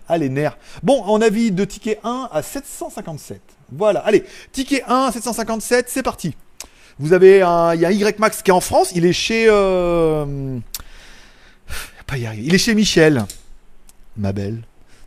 [0.07, 0.57] ah, les nerfs.
[0.83, 3.41] Bon, on a vu de ticket 1 à 757.
[3.71, 6.35] Voilà, allez, ticket 1 à 757, c'est parti.
[6.99, 9.47] Vous avez un, il y a un Max qui est en France, il est chez,
[9.49, 10.59] euh,
[12.05, 12.43] pas y arriver.
[12.45, 13.25] Il est chez Michel.
[14.15, 14.61] Ma belle,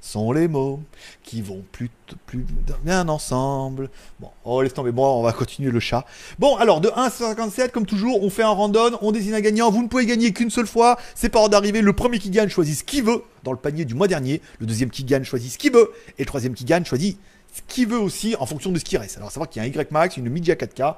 [0.07, 0.81] sont les mots
[1.25, 1.91] qui vont plus,
[2.27, 2.47] plus
[2.85, 3.91] bien ensemble.
[4.21, 4.93] Bon, oh laisse tomber.
[4.93, 6.05] Bon, on va continuer le chat.
[6.39, 9.41] Bon, alors de 1 à 157, comme toujours, on fait un random, on désigne un
[9.41, 9.71] gagnant.
[9.71, 10.97] Vous ne pouvez gagner qu'une seule fois.
[11.15, 11.83] C'est pas hors d'arriver.
[11.83, 14.41] Le premier qui gagne choisit ce qu'il veut dans le panier du mois dernier.
[14.61, 15.93] Le deuxième qui gagne choisit ce qu'il veut.
[16.19, 17.19] Et le troisième qui gagne choisit
[17.53, 19.17] ce qu'il veut aussi en fonction de ce qui reste.
[19.17, 20.95] Alors, savoir qu'il y a un Y Max, une Media 4K.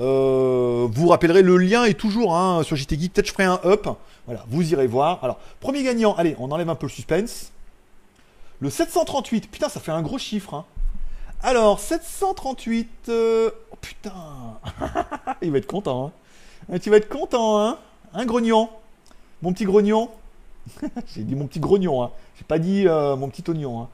[0.00, 2.96] Euh, vous rappellerez, le lien est toujours hein, sur JT.
[2.96, 3.86] Peut-être je ferai un up.
[4.26, 5.22] Voilà, vous irez voir.
[5.22, 7.52] Alors, premier gagnant, allez, on enlève un peu le suspense.
[8.60, 10.54] Le 738, putain, ça fait un gros chiffre.
[10.54, 10.64] hein.
[11.42, 12.88] Alors, 738.
[13.08, 14.12] euh, Oh putain
[15.42, 16.06] Il va être content.
[16.06, 16.12] Hein.
[16.72, 17.78] Ah, Tu vas être content, hein
[18.14, 18.68] Un grognon.
[19.42, 20.10] Mon petit grognon.
[21.14, 22.10] J'ai dit mon petit grognon, hein.
[22.36, 23.82] J'ai pas dit euh, mon petit oignon.
[23.82, 23.88] Hein.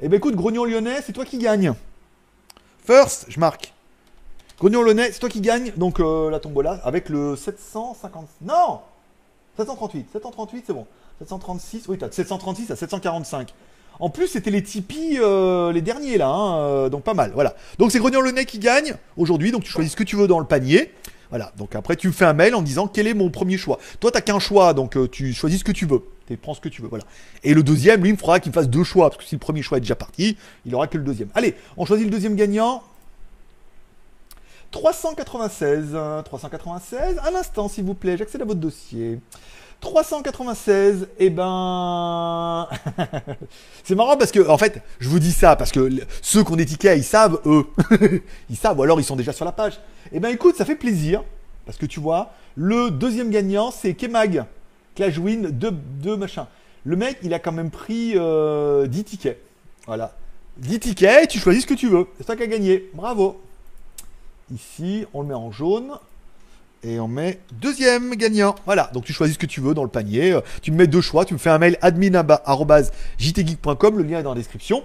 [0.00, 1.72] Eh ben écoute, grognon lyonnais, c'est toi qui gagne.
[2.84, 3.72] First, je marque.
[4.58, 5.72] Grognon lyonnais, c'est toi qui gagne.
[5.76, 8.28] Donc euh, la tombola avec le 750.
[8.42, 8.80] Non
[9.56, 10.08] 738.
[10.12, 10.86] 738, c'est bon.
[11.20, 13.54] 736, oui, t'as de 736 à 745.
[14.00, 17.32] En plus, c'était les Tipeee, euh, les derniers là, hein, euh, donc pas mal.
[17.34, 17.54] Voilà.
[17.78, 20.26] Donc c'est Grognon le nez qui gagne aujourd'hui, donc tu choisis ce que tu veux
[20.26, 20.92] dans le panier.
[21.30, 21.52] Voilà.
[21.56, 23.78] Donc après, tu me fais un mail en disant quel est mon premier choix?
[24.00, 26.02] Toi, t'as qu'un choix, donc euh, tu choisis ce que tu veux.
[26.26, 27.04] Tu prends ce que tu veux, voilà.
[27.42, 29.40] Et le deuxième, lui, il me faudra qu'il fasse deux choix, parce que si le
[29.40, 31.28] premier choix est déjà parti, il aura que le deuxième.
[31.34, 32.82] Allez, on choisit le deuxième gagnant.
[34.70, 39.20] 396, 396, un instant s'il vous plaît, j'accède à votre dossier.
[39.84, 42.66] 396, et eh ben...
[43.84, 45.90] c'est marrant parce que, en fait, je vous dis ça parce que
[46.22, 47.66] ceux qu'on est tickets, ils savent, eux.
[48.50, 49.78] ils savent, ou alors ils sont déjà sur la page.
[50.10, 51.22] Eh ben écoute, ça fait plaisir.
[51.66, 54.46] Parce que tu vois, le deuxième gagnant, c'est Kemag.
[54.94, 56.46] Clash Win, 2 deux, machins.
[56.84, 59.38] Le mec, il a quand même pris 10 euh, tickets.
[59.86, 60.14] Voilà.
[60.56, 62.06] 10 tickets, tu choisis ce que tu veux.
[62.16, 62.88] C'est toi qui as gagné.
[62.94, 63.38] Bravo.
[64.52, 65.92] Ici, on le met en jaune.
[66.84, 68.54] Et on met deuxième gagnant.
[68.66, 70.32] Voilà, donc tu choisis ce que tu veux dans le panier.
[70.32, 71.24] Euh, tu me mets deux choix.
[71.24, 73.98] Tu me fais un mail admin.jtgeek.com.
[73.98, 74.84] Le lien est dans la description.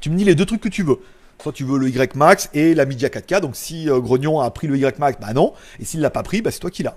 [0.00, 0.98] Tu me dis les deux trucs que tu veux.
[1.42, 3.40] Soit tu veux le Y Max et la Media 4K.
[3.40, 5.52] Donc si euh, Grognon a pris le Y Max, bah non.
[5.78, 6.96] Et s'il l'a pas pris, bah c'est toi qui l'as.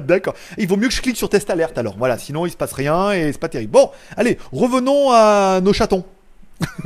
[0.02, 0.34] D'accord.
[0.58, 1.96] Il vaut mieux que je clique sur test alerte alors.
[1.96, 3.72] Voilà, sinon il se passe rien et c'est pas terrible.
[3.72, 6.04] Bon, allez, revenons à nos chatons.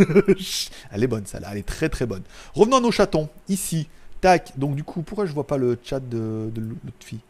[0.92, 2.22] elle est bonne, ça là, elle est très très bonne.
[2.54, 3.28] Revenons à nos chatons.
[3.48, 3.88] Ici,
[4.20, 4.52] tac.
[4.56, 7.20] Donc du coup, pourquoi je vois pas le chat de, de l'autre fille?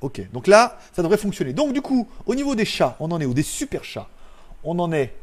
[0.00, 1.52] Ok, donc là, ça devrait fonctionner.
[1.52, 3.34] Donc du coup, au niveau des chats, on en est où?
[3.34, 4.08] Des super chats.
[4.62, 5.14] On en est.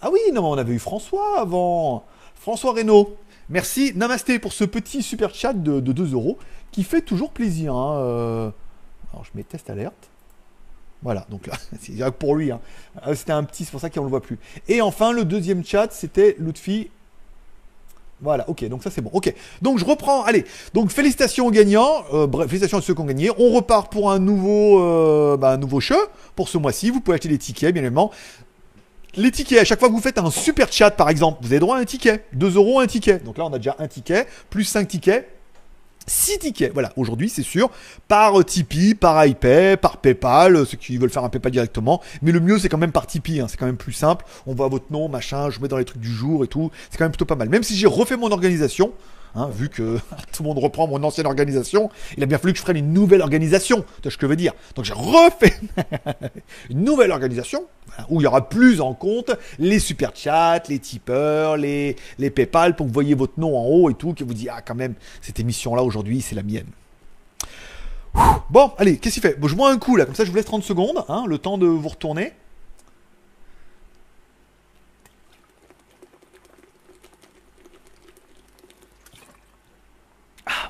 [0.00, 2.04] Ah oui, non, on avait eu François avant.
[2.36, 3.16] François Reynaud.
[3.50, 6.38] Merci, namasté pour ce petit super chat de, 2 euros
[6.70, 7.74] qui fait toujours plaisir.
[7.74, 8.50] Hein, euh.
[9.12, 10.10] Alors je mets test alerte.
[11.02, 12.50] Voilà, donc là, c'est pour lui.
[12.50, 12.60] Hein.
[13.06, 14.38] Euh, c'était un petit, c'est pour ça qu'on ne le voit plus.
[14.68, 16.90] Et enfin, le deuxième chat, c'était Lutfi.
[18.20, 19.10] Voilà, ok, donc ça c'est bon.
[19.12, 19.32] Ok,
[19.62, 20.24] donc je reprends.
[20.24, 22.02] Allez, donc félicitations aux gagnants.
[22.12, 23.30] Euh, bref, félicitations à ceux qui ont gagné.
[23.38, 25.96] On repart pour un nouveau, bah, un nouveau jeu
[26.34, 26.90] pour ce mois-ci.
[26.90, 28.10] Vous pouvez acheter des tickets, bien évidemment
[29.16, 31.60] les tickets, à chaque fois que vous faites un super chat par exemple, vous avez
[31.60, 32.24] droit à un ticket.
[32.32, 33.18] 2 euros un ticket.
[33.18, 35.28] Donc là, on a déjà un ticket, plus 5 tickets.
[36.06, 37.70] 6 tickets, voilà, aujourd'hui c'est sûr,
[38.06, 42.40] par Tipeee, par iPay, par PayPal, ceux qui veulent faire un PayPal directement, mais le
[42.40, 43.46] mieux c'est quand même par Tipeee, hein.
[43.46, 45.84] c'est quand même plus simple, on voit votre nom, machin, je vous mets dans les
[45.84, 47.50] trucs du jour et tout, c'est quand même plutôt pas mal.
[47.50, 48.94] Même si j'ai refait mon organisation,
[49.34, 49.98] Hein, vu que
[50.32, 52.92] tout le monde reprend mon ancienne organisation, il a bien fallu que je prenne une
[52.92, 53.84] nouvelle organisation.
[53.96, 54.52] Tu vois ce que je veux dire?
[54.74, 55.54] Donc j'ai refait
[56.70, 57.66] une nouvelle organisation
[58.08, 62.76] où il y aura plus en compte les super chats, les tipeurs, les, les PayPal
[62.76, 64.74] pour que vous voyez votre nom en haut et tout, que vous dites ah quand
[64.74, 66.66] même cette émission là aujourd'hui c'est la mienne.
[68.50, 69.38] Bon, allez, qu'est-ce qu'il fait?
[69.38, 71.38] Bon, Je bois un coup là, comme ça je vous laisse 30 secondes, hein, le
[71.38, 72.32] temps de vous retourner.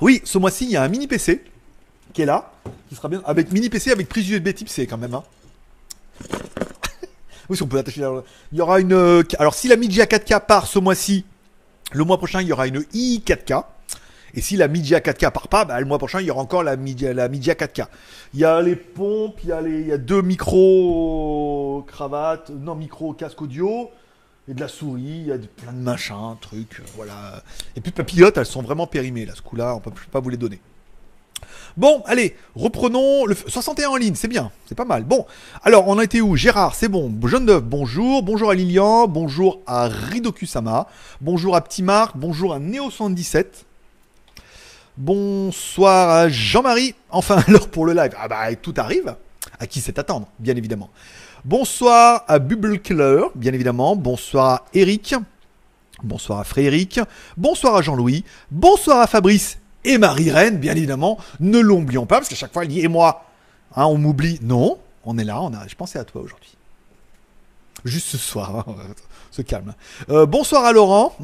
[0.01, 1.43] Oui, ce mois-ci, il y a un mini PC
[2.13, 2.53] qui est là,
[2.87, 5.13] qui sera bien avec mini PC avec prise USB Type C quand même.
[5.13, 5.23] Hein.
[7.49, 8.01] Oui, si on peut attacher.
[8.51, 8.93] Il y aura une.
[8.93, 11.25] Euh, alors, si la Media 4K part ce mois-ci,
[11.91, 13.63] le mois prochain, il y aura une i 4K.
[14.35, 16.63] Et si la Media 4K part pas, bah, le mois prochain, il y aura encore
[16.63, 17.87] la la Media 4K.
[18.35, 22.51] Il y a les pompes, il y a, les, il y a deux micros cravates,
[22.51, 23.89] non, micro casque audio
[24.47, 27.43] et de la souris, il y a plein de machins, trucs, euh, voilà.
[27.75, 30.37] Et puis papillotes, elles sont vraiment périmées là, ce coup-là, on peut pas vous les
[30.37, 30.59] donner.
[31.77, 35.03] Bon, allez, reprenons le 61 en ligne, c'est bien, c'est pas mal.
[35.03, 35.25] Bon,
[35.63, 36.35] alors on a été où?
[36.35, 37.09] Gérard, c'est bon.
[37.09, 38.23] D'œuf, bonjour.
[38.23, 40.87] Bonjour à Lilian, bonjour à Ridokusama,
[41.21, 43.45] bonjour à Petit Marc, bonjour à Neo77.
[44.97, 46.95] Bonsoir à Jean-Marie.
[47.09, 48.11] Enfin, alors pour le live.
[48.19, 49.15] Ah bah tout arrive.
[49.59, 50.89] À qui c'est attendre, bien évidemment.
[51.45, 53.95] Bonsoir à Bubble Killer, bien évidemment.
[53.95, 55.15] Bonsoir à Eric.
[56.03, 56.99] Bonsoir à Frédéric.
[57.37, 58.25] Bonsoir à Jean-Louis.
[58.51, 61.17] Bonsoir à Fabrice et Marie-Reine, bien évidemment.
[61.39, 63.25] Ne l'oublions pas, parce qu'à chaque fois, elle dit Et moi
[63.75, 64.39] hein, On m'oublie.
[64.41, 65.67] Non, on est là, on a...
[65.67, 66.55] je pensais à toi aujourd'hui.
[67.85, 68.65] Juste ce soir.
[68.67, 68.75] Hein
[69.31, 69.73] se calme.
[70.09, 71.15] Euh, bonsoir à Laurent.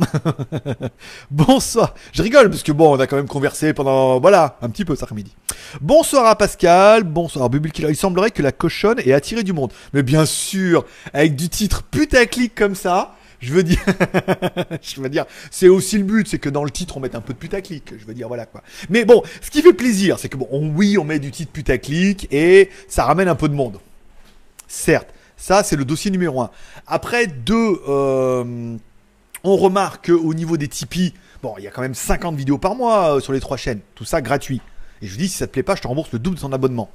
[1.32, 1.96] bonsoir.
[2.14, 4.96] Je rigole parce que bon, on a quand même conversé pendant voilà un petit peu
[4.96, 5.34] cet après-midi.
[5.82, 7.04] Bonsoir à Pascal.
[7.04, 7.90] Bonsoir Bubble Killer.
[7.90, 9.72] Il semblerait que la cochonne ait attiré du monde.
[9.94, 13.16] Mais bien sûr, avec du titre putaclic comme ça.
[14.82, 17.22] Je veux dire, c'est aussi le but, c'est que dans le titre on mette un
[17.22, 17.94] peu de putaclic.
[17.98, 18.64] Je veux dire, voilà quoi.
[18.90, 22.28] Mais bon, ce qui fait plaisir, c'est que bon, oui, on met du titre putaclic
[22.32, 23.80] et ça ramène un peu de monde.
[24.68, 26.50] Certes, ça, c'est le dossier numéro un.
[26.88, 28.78] Après, deux, euh,
[29.44, 32.76] on remarque qu'au niveau des Tipeee, bon, il y a quand même 50 vidéos par
[32.76, 33.80] mois euh, sur les trois chaînes.
[33.96, 34.62] Tout ça gratuit.
[35.02, 36.52] Et je dis, si ça te plaît pas, je te rembourse le double de ton
[36.52, 36.90] abonnement.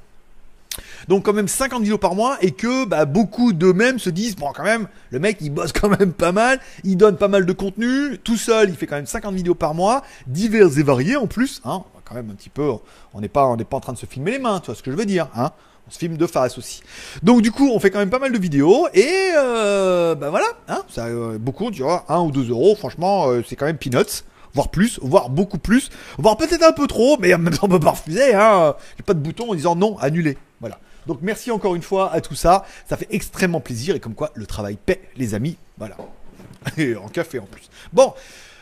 [1.07, 4.51] Donc quand même 50 vidéos par mois et que bah, beaucoup d'eux-mêmes se disent bon
[4.53, 7.53] quand même le mec il bosse quand même pas mal, il donne pas mal de
[7.53, 11.27] contenu, tout seul il fait quand même 50 vidéos par mois, divers et variés en
[11.27, 12.69] plus, hein, quand même un petit peu,
[13.13, 14.91] on n'est pas pas en train de se filmer les mains, tu vois ce que
[14.91, 15.51] je veux dire, hein
[15.87, 16.81] on se filme de face aussi.
[17.23, 20.47] Donc du coup, on fait quand même pas mal de vidéos et euh, bah voilà,
[20.67, 23.77] hein, ça, euh, beaucoup, tu vois, 1 ou 2 euros, franchement, euh, c'est quand même
[23.77, 27.67] peanuts, voire plus, voire beaucoup plus, voire peut-être un peu trop, mais en même temps
[27.67, 28.75] on peut pas refuser, hein.
[28.97, 30.37] J'ai pas de bouton en disant non, annuler.
[30.59, 30.79] Voilà.
[31.07, 34.31] Donc merci encore une fois à tout ça, ça fait extrêmement plaisir et comme quoi
[34.35, 35.57] le travail paie, les amis.
[35.77, 35.95] Voilà.
[36.77, 37.69] Et en café en plus.
[37.93, 38.13] Bon.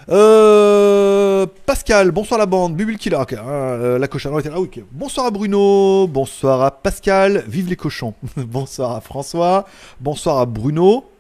[0.10, 4.80] Euh, Pascal, bonsoir la bande, Bubble Killer, hein, euh, la cochonne, ah, ok.
[4.92, 8.16] Bonsoir à Bruno, bonsoir à Pascal, vive les cochons.
[8.38, 9.66] bonsoir à François,
[10.00, 11.12] bonsoir à Bruno,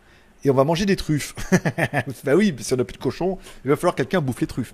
[0.43, 1.35] et on va manger des truffes.
[2.23, 4.73] bah oui, si on n'a plus de cochons, il va falloir quelqu'un bouffe les truffes.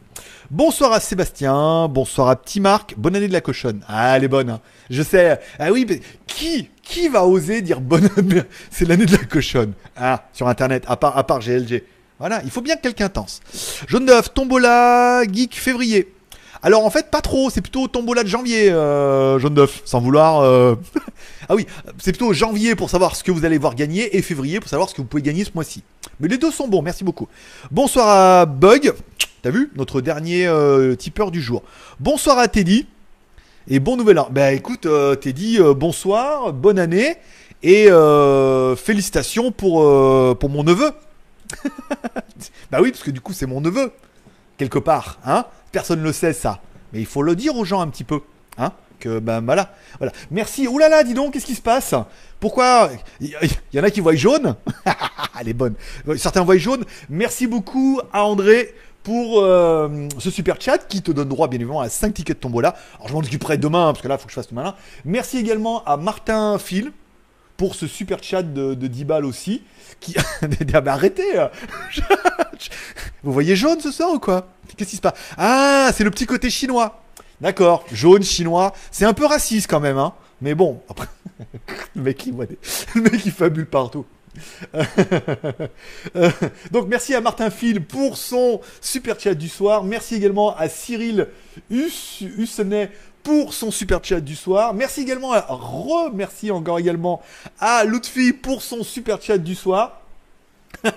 [0.51, 3.83] Bonsoir à Sébastien, bonsoir à Petit Marc, bonne année de la cochonne.
[3.87, 4.61] Ah, elle est bonne, hein.
[4.89, 5.39] je sais.
[5.59, 9.73] Ah oui, mais qui, qui va oser dire bonne année C'est l'année de la cochonne.
[9.95, 11.83] Ah, sur internet, à part, à part GLG.
[12.19, 13.41] Voilà, il faut bien que quelqu'un tense.
[13.87, 16.14] Jaune d'œuf, tombola, geek, février.
[16.65, 20.39] Alors en fait, pas trop, c'est plutôt tombola de janvier, euh, jaune d'œuf, sans vouloir.
[20.39, 20.73] Euh,
[21.47, 21.67] ah oui,
[21.99, 24.89] c'est plutôt janvier pour savoir ce que vous allez voir gagner et février pour savoir
[24.89, 25.83] ce que vous pouvez gagner ce mois-ci.
[26.19, 27.27] Mais les deux sont bons, merci beaucoup.
[27.69, 28.95] Bonsoir à Bug,
[29.43, 31.61] t'as vu, notre dernier euh, tipeur du jour.
[31.99, 32.87] Bonsoir à Teddy
[33.67, 34.27] et bon nouvel an.
[34.31, 37.17] Ben écoute, euh, Teddy, bonsoir, bonne année
[37.61, 37.89] et
[38.75, 39.83] félicitations pour,
[40.39, 40.93] pour mon neveu.
[42.71, 43.91] bah oui, parce que du coup, c'est mon neveu,
[44.57, 45.45] quelque part, hein.
[45.75, 46.61] Personne ne le sait, ça.
[46.93, 48.21] Mais il faut le dire aux gens un petit peu,
[48.57, 48.71] hein.
[49.01, 49.73] Que, ben voilà.
[50.31, 50.69] Merci.
[50.79, 51.93] Là, dis donc, qu'est-ce qui se passe?
[52.39, 52.91] Pourquoi?
[53.19, 53.35] Il
[53.73, 54.55] y, en a qui voient jaune
[55.41, 55.73] Elle est bonne.
[56.15, 56.85] Certains voient jaune.
[57.09, 61.81] Merci beaucoup à André pour euh, ce super chat qui te donne droit bien évidemment
[61.81, 62.73] à 5 tickets de tombola.
[62.95, 64.75] Alors je m'en occuperai demain parce que là il faut que je fasse tout malin.
[65.03, 66.93] Merci également à Martin Phil
[67.57, 69.63] pour ce super chat de, de 10 balles aussi.
[69.99, 70.15] Qui...
[70.41, 71.47] mais arrêtez euh.
[73.23, 74.49] Vous voyez jaune ce soir ou quoi?
[74.75, 75.17] Qu'est-ce qui se passe?
[75.37, 77.01] Ah, c'est le petit côté chinois.
[77.41, 78.73] D'accord, jaune, chinois.
[78.91, 80.13] C'est un peu raciste quand même, hein.
[80.41, 81.07] Mais bon, après...
[81.95, 84.05] le mec, il le mec, il fabule partout.
[86.71, 89.83] Donc merci à Martin Phil pour son super chat du soir.
[89.83, 91.27] Merci également à Cyril
[91.69, 92.23] Hus,
[93.25, 94.73] pour son super chat du soir.
[94.73, 97.21] Merci également à remercie encore également
[97.59, 97.83] à
[98.41, 100.01] pour son super chat du soir.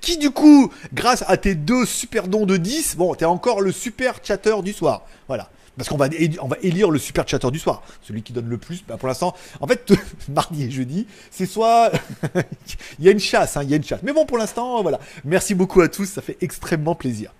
[0.00, 3.72] qui du coup, grâce à tes deux super dons de 10, bon, t'es encore le
[3.72, 5.02] super chatter du soir.
[5.26, 5.50] Voilà.
[5.76, 6.06] Parce qu'on va,
[6.40, 7.82] on va élire le super chatter du soir.
[8.02, 9.92] Celui qui donne le plus, bah pour l'instant, en fait,
[10.28, 11.90] mardi et jeudi, c'est soit.
[13.00, 14.00] il y a une chasse, hein, il y a une chasse.
[14.04, 15.00] Mais bon, pour l'instant, voilà.
[15.24, 17.32] Merci beaucoup à tous, ça fait extrêmement plaisir.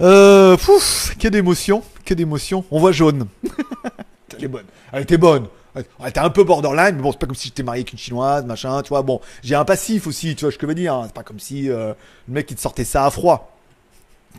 [0.00, 2.64] Euh, pouf, que d'émotions, que d'émotions.
[2.70, 3.26] On voit jaune.
[4.36, 4.66] Elle est bonne.
[4.92, 5.46] Elle était bonne.
[5.74, 7.98] Elle était un peu borderline, mais bon, c'est pas comme si j'étais marié avec une
[7.98, 9.02] chinoise, machin, tu vois.
[9.02, 10.94] Bon, j'ai un passif aussi, tu vois ce que je veux dire.
[10.94, 11.04] Hein.
[11.06, 11.94] C'est pas comme si euh,
[12.26, 13.56] le mec il te sortait ça à froid.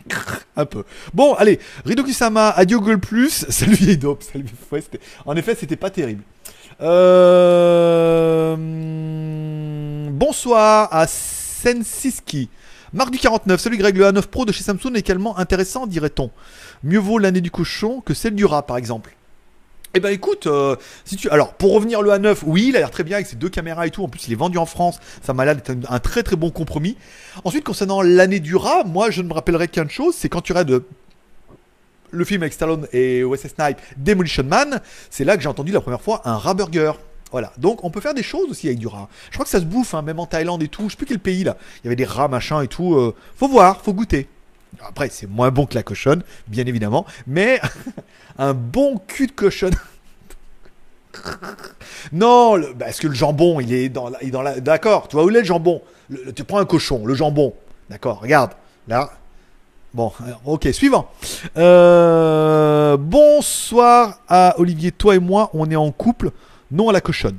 [0.56, 0.84] un peu.
[1.14, 3.46] Bon, allez, Ridokusama, adieu Google Plus.
[3.48, 4.22] Salut les dopes.
[4.22, 4.46] Salut.
[5.24, 6.22] en effet, c'était pas terrible.
[6.80, 8.56] Euh...
[10.10, 12.50] Bonsoir à Sensiski.
[12.92, 16.30] Marc du 49, salut Greg, le A9 Pro de chez Samsung est également intéressant, dirait-on.
[16.84, 19.14] Mieux vaut l'année du cochon que celle du rat, par exemple.
[19.94, 22.90] Eh ben écoute, euh, si tu alors pour revenir le A9, oui, il a l'air
[22.90, 24.02] très bien avec ses deux caméras et tout.
[24.02, 24.98] En plus, il est vendu en France.
[25.22, 26.96] Ça m'a l'air d'être un, très très bon compromis.
[27.44, 30.52] Ensuite, concernant l'année du rat, moi je ne me rappellerai qu'une chose, c'est quand tu
[30.52, 30.82] regardes
[32.10, 35.80] le film avec Stallone et Wesley Snipe, Demolition Man, c'est là que j'ai entendu la
[35.82, 36.92] première fois un rat burger.
[37.30, 37.52] Voilà.
[37.58, 39.10] Donc on peut faire des choses aussi avec du rat.
[39.28, 40.84] Je crois que ça se bouffe, hein, même en Thaïlande et tout.
[40.84, 41.58] Je sais plus quel pays là.
[41.78, 42.94] Il y avait des rats machin et tout.
[42.94, 44.26] Euh, faut voir, faut goûter.
[44.80, 47.60] Après, c'est moins bon que la cochonne, bien évidemment, mais
[48.38, 49.74] un bon cul de cochonne.
[52.12, 54.60] non, le, bah, que le jambon, il est dans, il est dans la.
[54.60, 55.82] D'accord, tu vois où est le jambon?
[56.34, 57.54] Tu prends un cochon, le jambon.
[57.90, 58.52] D'accord, regarde.
[58.88, 59.10] Là.
[59.94, 60.10] Bon,
[60.46, 61.10] ok, suivant.
[61.58, 66.30] Euh, bonsoir à Olivier, toi et moi, on est en couple,
[66.70, 67.36] non à la cochonne.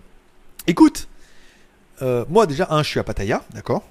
[0.68, 1.08] Écoute,
[2.04, 3.84] euh, moi déjà, un, je suis à Pattaya, d'accord?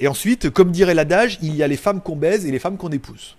[0.00, 2.78] Et ensuite, comme dirait l'adage, il y a les femmes qu'on baise et les femmes
[2.78, 3.36] qu'on épouse.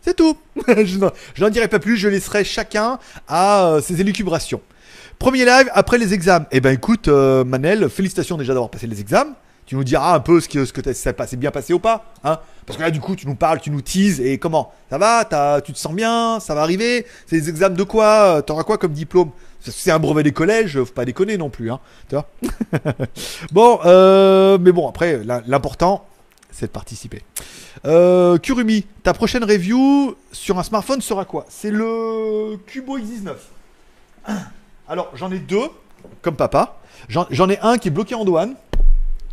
[0.00, 0.36] C'est tout.
[0.66, 0.98] je
[1.42, 4.62] n'en dirai pas plus, je laisserai chacun à euh, ses élucubrations.
[5.18, 6.46] Premier live après les examens.
[6.52, 9.34] Eh ben écoute, euh, Manel, félicitations déjà d'avoir passé les examens.
[9.66, 12.06] Tu nous diras un peu ce que, ce que ça s'est bien passé ou pas.
[12.24, 14.20] Hein Parce que là, du coup, tu nous parles, tu nous teases.
[14.20, 14.72] Et comment?
[14.88, 15.60] Ça va?
[15.60, 16.40] Tu te sens bien?
[16.40, 17.04] Ça va arriver?
[17.26, 18.40] C'est les examens de quoi?
[18.46, 19.30] T'auras quoi comme diplôme?
[19.60, 21.80] C'est un brevet des collèges, faut pas déconner non plus, hein.
[23.52, 26.06] Bon, euh, mais bon, après, l'important,
[26.50, 27.22] c'est de participer.
[27.84, 31.46] Euh, Kurumi, ta prochaine review sur un smartphone sera quoi?
[31.48, 33.34] C'est le Cubo X19.
[34.88, 35.68] Alors, j'en ai deux,
[36.22, 36.80] comme papa.
[37.08, 38.54] J'en ai un qui est bloqué en douane,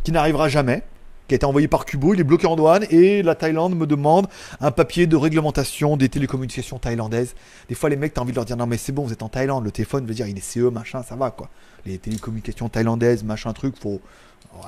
[0.04, 0.82] qui n'arrivera jamais
[1.28, 3.86] qui a été envoyé par Cubo, il est bloqué en douane et la Thaïlande me
[3.86, 4.28] demande
[4.60, 7.34] un papier de réglementation des télécommunications thaïlandaises.
[7.68, 9.22] Des fois les mecs t'as envie de leur dire non mais c'est bon vous êtes
[9.22, 11.48] en Thaïlande, le téléphone veut dire il est CE machin, ça va quoi.
[11.84, 14.00] Les télécommunications thaïlandaises, machin truc, faut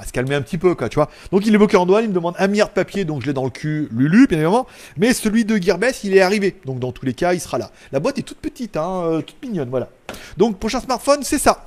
[0.05, 1.09] se calmer un petit peu quoi, tu vois.
[1.33, 3.27] Donc il est bloqué en douane, il me demande un milliard de papiers, donc je
[3.27, 4.67] l'ai dans le cul, Lulu bien évidemment.
[4.97, 7.71] Mais celui de Gearbest il est arrivé, donc dans tous les cas il sera là.
[7.93, 9.89] La boîte est toute petite, hein, euh, toute mignonne, voilà.
[10.37, 11.67] Donc prochain smartphone c'est ça.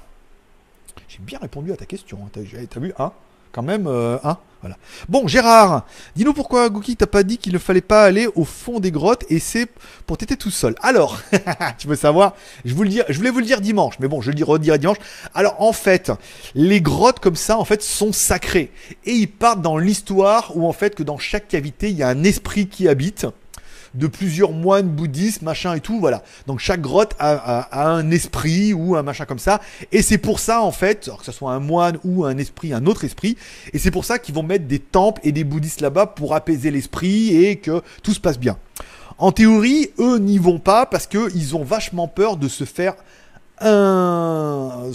[1.08, 2.30] J'ai bien répondu à ta question, hein.
[2.32, 3.12] t'as vu hein
[3.52, 4.38] quand même, euh, hein
[5.10, 8.80] Bon, Gérard, dis-nous pourquoi Gookie t'a pas dit qu'il ne fallait pas aller au fond
[8.80, 9.68] des grottes et c'est
[10.06, 10.76] pour t'éter tout seul.
[10.82, 11.20] Alors,
[11.78, 14.98] tu veux savoir je voulais vous le dire dimanche, mais bon, je le redirai dimanche.
[15.34, 16.12] Alors, en fait,
[16.56, 18.72] les grottes comme ça, en fait, sont sacrées.
[19.06, 22.10] Et ils partent dans l'histoire où, en fait, que dans chaque cavité, il y a
[22.10, 23.26] un esprit qui habite
[23.94, 26.24] de plusieurs moines bouddhistes, machin et tout, voilà.
[26.48, 30.62] Donc chaque grotte a, un esprit ou un machin comme ça, et c'est pour ça
[30.62, 33.38] en fait, que ce soit un moine ou un esprit, un autre esprit,
[33.74, 36.72] et c'est pour ça qu'ils vont mettre des temples et des bouddhistes là-bas pour apaiser
[36.72, 38.58] l'esprit et que tout se passe bien.
[39.18, 42.96] En théorie, eux n'y vont pas parce qu'ils ont vachement peur de se faire
[43.62, 44.92] un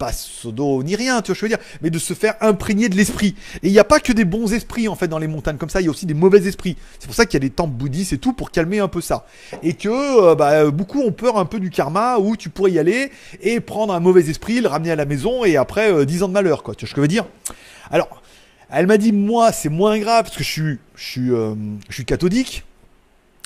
[0.00, 2.96] pas pseudo ni rien, tu vois, je veux dire, mais de se faire imprégner de
[2.96, 3.36] l'esprit.
[3.62, 5.68] Et il n'y a pas que des bons esprits en fait dans les montagnes comme
[5.68, 6.76] ça, il y a aussi des mauvais esprits.
[6.98, 9.02] C'est pour ça qu'il y a des temples bouddhistes et tout pour calmer un peu
[9.02, 9.26] ça.
[9.62, 12.78] Et que euh, bah, beaucoup ont peur un peu du karma où tu pourrais y
[12.78, 16.14] aller et prendre un mauvais esprit, le ramener à la maison et après euh, dix
[16.14, 16.74] 10 ans de malheur, quoi.
[16.74, 17.26] Tu vois ce que je veux dire?
[17.90, 18.22] Alors,
[18.70, 21.54] elle m'a dit moi c'est moins grave parce que je suis je suis euh,
[21.90, 22.64] je suis cathodique.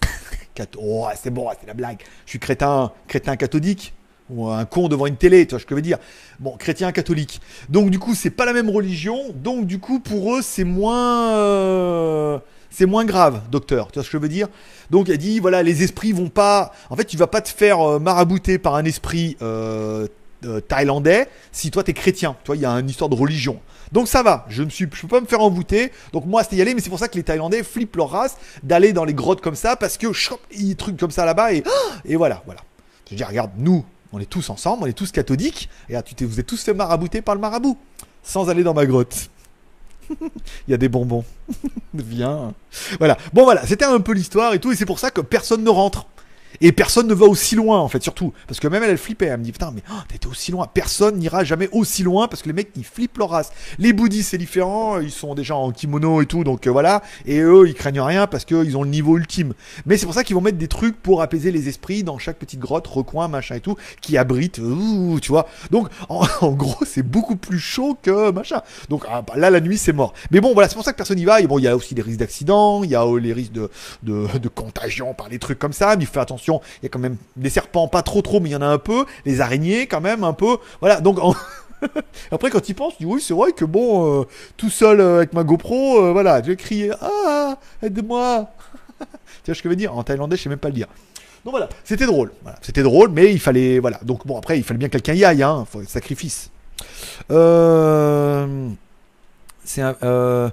[0.78, 1.98] oh, c'est bon, c'est la blague.
[2.26, 3.92] Je suis crétin crétin cathodique
[4.30, 5.98] ou un con devant une télé, tu vois ce que je veux dire.
[6.40, 7.40] Bon, chrétien, catholique.
[7.68, 11.32] Donc du coup, c'est pas la même religion, donc du coup, pour eux, c'est moins...
[11.34, 12.38] Euh,
[12.70, 14.48] c'est moins grave, docteur, tu vois ce que je veux dire?
[14.90, 16.72] Donc elle dit, voilà, les esprits vont pas...
[16.90, 20.08] En fait, tu vas pas te faire euh, marabouter par un esprit euh,
[20.66, 22.36] thaïlandais si toi, t'es chrétien.
[22.42, 23.60] Tu vois, il y a une histoire de religion.
[23.92, 25.92] Donc ça va, je ne suis, je peux pas me faire envoûter.
[26.12, 28.36] Donc moi c'était y aller, mais c'est pour ça que les Thaïlandais flippent leur race
[28.62, 30.08] d'aller dans les grottes comme ça parce que
[30.52, 31.62] il y a des trucs comme ça là-bas et,
[32.04, 32.60] et voilà, voilà.
[33.08, 35.68] Je dire, regarde, nous, on est tous ensemble, on est tous cathodiques.
[35.88, 37.76] Et tu vous êtes tous fait marabouter par le marabout,
[38.22, 39.28] sans aller dans ma grotte.
[40.10, 41.24] Il y a des bonbons.
[41.94, 42.54] Viens.
[42.98, 43.18] Voilà.
[43.32, 45.70] Bon voilà, c'était un peu l'histoire et tout, et c'est pour ça que personne ne
[45.70, 46.06] rentre.
[46.60, 48.32] Et personne ne va aussi loin, en fait, surtout.
[48.46, 49.26] Parce que même elle, elle flippait.
[49.26, 50.68] Elle me dit, putain, mais oh, été aussi loin.
[50.72, 53.50] Personne n'ira jamais aussi loin parce que les mecs, ils flippent leur race.
[53.78, 55.00] Les bouddhistes, c'est différent.
[55.00, 57.02] Ils sont déjà en kimono et tout, donc euh, voilà.
[57.26, 59.54] Et eux, ils craignent rien parce qu'ils ont le niveau ultime.
[59.86, 62.38] Mais c'est pour ça qu'ils vont mettre des trucs pour apaiser les esprits dans chaque
[62.38, 64.60] petite grotte, recoin, machin et tout, qui abrite,
[65.20, 65.46] tu vois.
[65.70, 68.62] Donc, en, gros, c'est beaucoup plus chaud que machin.
[68.88, 70.14] Donc, ah, bah, là, la nuit, c'est mort.
[70.30, 71.40] Mais bon, voilà, c'est pour ça que personne n'y va.
[71.40, 73.52] Et bon, il y a aussi des risques d'accident, il y a euh, les risques
[73.52, 73.70] de,
[74.02, 75.96] de, contagion par les trucs comme ça.
[75.96, 78.50] Mais il faut attention il y a quand même des serpents, pas trop trop, mais
[78.50, 79.04] il y en a un peu.
[79.24, 80.58] Les araignées, quand même, un peu.
[80.80, 81.18] Voilà, donc
[82.30, 84.24] Après, quand il pense, tu dis oui, c'est vrai que bon, euh,
[84.56, 88.50] tout seul euh, avec ma GoPro, euh, voilà, je vais crier Ah, aide-moi
[89.00, 89.06] Tu
[89.46, 89.96] vois ce que je veux dire?
[89.96, 90.88] En thaïlandais, je sais même pas le dire.
[91.44, 92.32] Donc voilà, c'était drôle.
[92.42, 93.78] Voilà, c'était drôle, mais il fallait.
[93.78, 94.00] Voilà.
[94.02, 95.66] Donc bon, après, il fallait bien que quelqu'un y aille, hein.
[95.70, 96.50] Faut sacrifice.
[97.28, 97.34] C'est
[99.82, 100.52] un.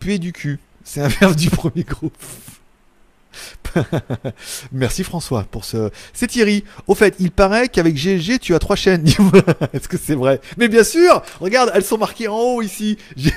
[0.00, 0.58] Du cul.
[0.84, 2.16] C'est un verbe du premier groupe.
[4.72, 5.90] Merci François pour ce.
[6.12, 6.64] C'est Thierry.
[6.86, 9.06] Au fait, il paraît qu'avec GG, tu as trois chaînes.
[9.72, 10.40] Est-ce que c'est vrai?
[10.56, 12.98] Mais bien sûr Regarde, elles sont marquées en haut ici.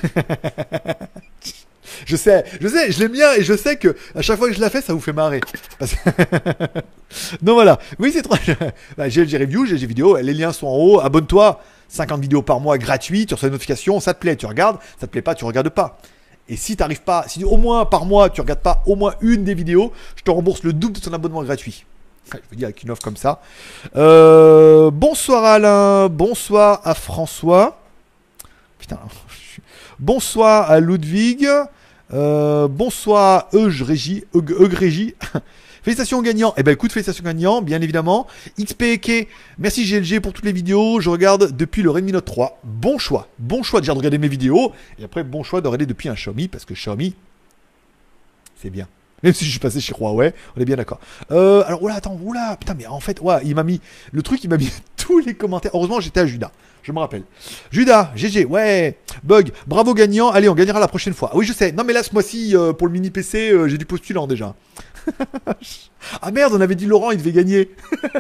[2.06, 4.56] Je sais, je sais, je l'aime bien et je sais que à chaque fois que
[4.56, 5.42] je la fais, ça vous fait marrer.
[7.42, 8.36] non voilà, oui c'est trop.
[8.98, 11.00] Bah, GLG Review, GLG Vidéo, les liens sont en haut.
[11.00, 14.78] Abonne-toi, 50 vidéos par mois gratuites, tu reçois une notification, ça te plaît, tu regardes,
[15.00, 16.00] ça te plaît pas, tu regardes pas.
[16.52, 19.46] Et si t'arrives pas, si au moins par mois tu regardes pas au moins une
[19.46, 21.86] des vidéos, je te rembourse le double de ton abonnement gratuit.
[22.30, 23.40] Je veux dire avec une offre comme ça.
[23.96, 27.82] Euh, bonsoir Alain, bonsoir à François.
[28.78, 29.00] Putain.
[30.00, 31.48] Bonsoir à Ludwig.
[32.12, 34.26] Euh, bonsoir Régie.
[35.84, 36.54] Félicitations gagnant.
[36.58, 38.28] Eh ben écoute, félicitations gagnant, bien évidemment.
[38.60, 39.28] XPK,
[39.58, 41.00] merci GLG pour toutes les vidéos.
[41.00, 42.60] Je regarde depuis le Redmi Note 3.
[42.64, 43.28] Bon choix.
[43.40, 44.74] Bon choix déjà de regarder mes vidéos.
[45.00, 47.16] Et après, bon choix de regarder depuis un Xiaomi, parce que Xiaomi,
[48.62, 48.88] c'est bien.
[49.24, 51.00] Même si je suis passé chez Huawei, on est bien d'accord.
[51.32, 53.82] Euh, alors, oula, attends, oula, putain, mais en fait, ouais, il m'a mis.
[54.12, 55.72] Le truc, il m'a mis tous les commentaires.
[55.74, 56.52] Heureusement, j'étais à Judas.
[56.84, 57.24] Je me rappelle.
[57.72, 58.98] Judas, GG, ouais.
[59.24, 60.30] Bug, bravo gagnant.
[60.30, 61.30] Allez, on gagnera la prochaine fois.
[61.34, 61.72] Ah oui, je sais.
[61.72, 64.56] Non, mais là, ce mois-ci, euh, pour le mini PC, euh, j'ai du postulant déjà.
[66.22, 67.72] ah merde, on avait dit Laurent, il devait gagner.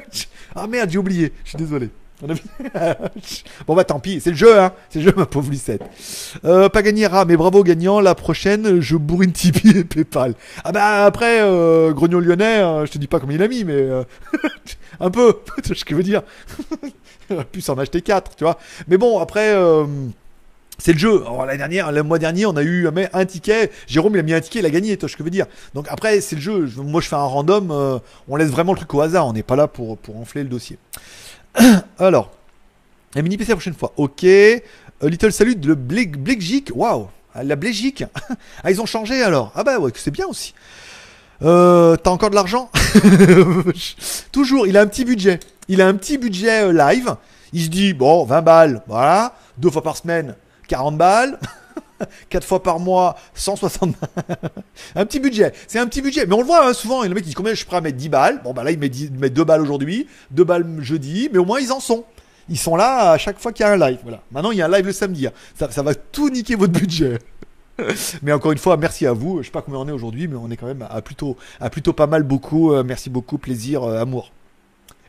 [0.55, 1.33] ah merde, j'ai oublié.
[1.43, 1.89] Je suis désolé.
[3.67, 4.71] bon bah tant pis, c'est le jeu, hein.
[4.89, 5.81] C'est le jeu, ma pauvre Lucette.
[6.45, 7.99] Euh, pas gagné mais bravo gagnant.
[7.99, 10.35] La prochaine, je bourrine Tipeee et Paypal.
[10.63, 13.63] Ah bah après, euh, Grognon Lyonnais, hein, je te dis pas comment il a mis,
[13.63, 14.03] mais euh,
[14.99, 15.39] un peu.
[15.63, 16.21] ce que je veux dire.
[17.29, 18.57] il pu s'en acheter 4, tu vois.
[18.87, 19.55] Mais bon, après.
[20.77, 21.23] C'est le jeu.
[21.57, 23.69] Dernière, le mois dernier, on a eu un ticket.
[23.85, 25.45] Jérôme, il a mis un ticket, il a gagné, toi, ce que je veux dire.
[25.75, 26.67] Donc après, c'est le jeu.
[26.77, 28.01] Moi, je fais un random.
[28.27, 29.27] On laisse vraiment le truc au hasard.
[29.27, 30.79] On n'est pas là pour, pour enfler le dossier.
[31.99, 32.31] Alors,
[33.15, 33.93] la mini PC la prochaine fois.
[33.97, 34.23] Ok.
[34.23, 36.71] little salut de Belgique.
[36.73, 37.07] Waouh.
[37.35, 38.03] La Belgique.
[38.63, 39.51] ah, ils ont changé alors.
[39.55, 40.53] Ah bah ouais, c'est bien aussi.
[41.41, 42.69] Euh, T'as encore de l'argent?
[44.31, 45.39] Toujours, il a un petit budget.
[45.67, 47.15] Il a un petit budget euh, live.
[47.53, 50.35] Il se dit, bon, 20 balles, voilà, deux fois par semaine,
[50.67, 51.39] 40 balles.
[52.29, 54.37] 4 fois par mois, 160 balles.
[54.95, 55.53] un petit budget.
[55.67, 56.25] C'est un petit budget.
[56.25, 57.03] Mais on le voit hein, souvent.
[57.03, 58.41] Et le mec, il dit combien je suis prêt à mettre 10 balles?
[58.43, 61.29] Bon, bah là, il met, 10, 2 balles aujourd'hui, 2 balles jeudi.
[61.31, 62.05] Mais au moins, ils en sont.
[62.49, 63.99] Ils sont là à chaque fois qu'il y a un live.
[64.03, 64.21] Voilà.
[64.31, 65.27] Maintenant, il y a un live le samedi.
[65.27, 65.31] Hein.
[65.55, 67.19] Ça, va tout niquer votre budget.
[68.21, 69.41] mais encore une fois, merci à vous.
[69.41, 71.69] Je sais pas combien on est aujourd'hui, mais on est quand même à plutôt, à
[71.69, 72.73] plutôt pas mal beaucoup.
[72.73, 74.31] Euh, merci beaucoup, plaisir, euh, amour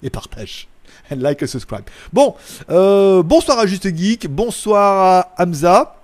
[0.02, 0.68] et partage.
[1.10, 1.84] Like et subscribe.
[2.12, 2.34] Bon,
[2.70, 6.01] euh, bonsoir à Juste Geek, bonsoir à Hamza.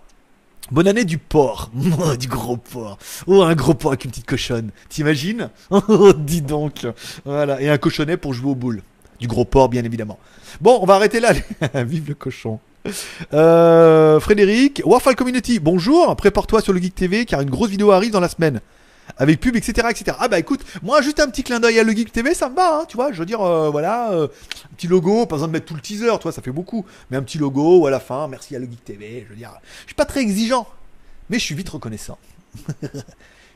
[0.71, 1.71] Bonne année du porc.
[2.19, 2.99] du gros porc.
[3.27, 4.71] Oh, un gros porc avec une petite cochonne.
[4.89, 6.87] T'imagines Oh, dis donc.
[7.25, 7.61] Voilà.
[7.61, 8.83] Et un cochonnet pour jouer au boule.
[9.19, 10.19] Du gros porc, bien évidemment.
[10.61, 11.33] Bon, on va arrêter là.
[11.85, 12.61] Vive le cochon.
[13.33, 16.15] Euh, Frédéric, Warfall Community, bonjour.
[16.17, 18.61] Prépare-toi sur le Geek TV car une grosse vidéo arrive dans la semaine
[19.17, 20.17] avec pub, etc., etc.
[20.21, 22.55] Ah bah écoute, moi juste un petit clin d'œil à le Geek TV, ça me
[22.55, 23.13] va, hein, tu vois.
[23.13, 25.81] Je veux dire, euh, voilà, euh, un petit logo, pas besoin de mettre tout le
[25.81, 26.85] teaser, toi, ça fait beaucoup.
[27.11, 29.25] Mais un petit logo à la fin, merci à le Geek TV.
[29.27, 29.53] Je veux dire,
[29.83, 30.69] je suis pas très exigeant,
[31.31, 32.19] mais je suis vite reconnaissant.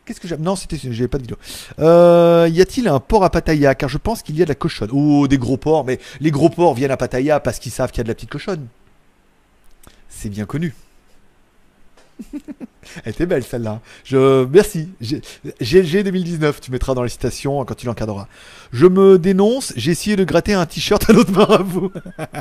[0.05, 1.37] Qu'est-ce que j'ai Non, c'était, j'avais pas de vidéo.
[1.79, 3.75] Euh, y a-t-il un port à Pattaya?
[3.77, 4.91] Car je pense qu'il y a de la cochonne.
[4.93, 7.99] Oh, des gros porcs, mais les gros porcs viennent à Pattaya parce qu'ils savent qu'il
[7.99, 8.67] y a de la petite cochonne.
[10.09, 10.75] C'est bien connu.
[13.05, 13.81] Elle était belle celle-là.
[14.05, 14.89] Je merci.
[15.61, 18.27] GLG 2019, tu mettras dans les citations quand tu l'encadreras.
[18.73, 21.93] Je me dénonce, j'ai essayé de gratter un t-shirt à l'autre vous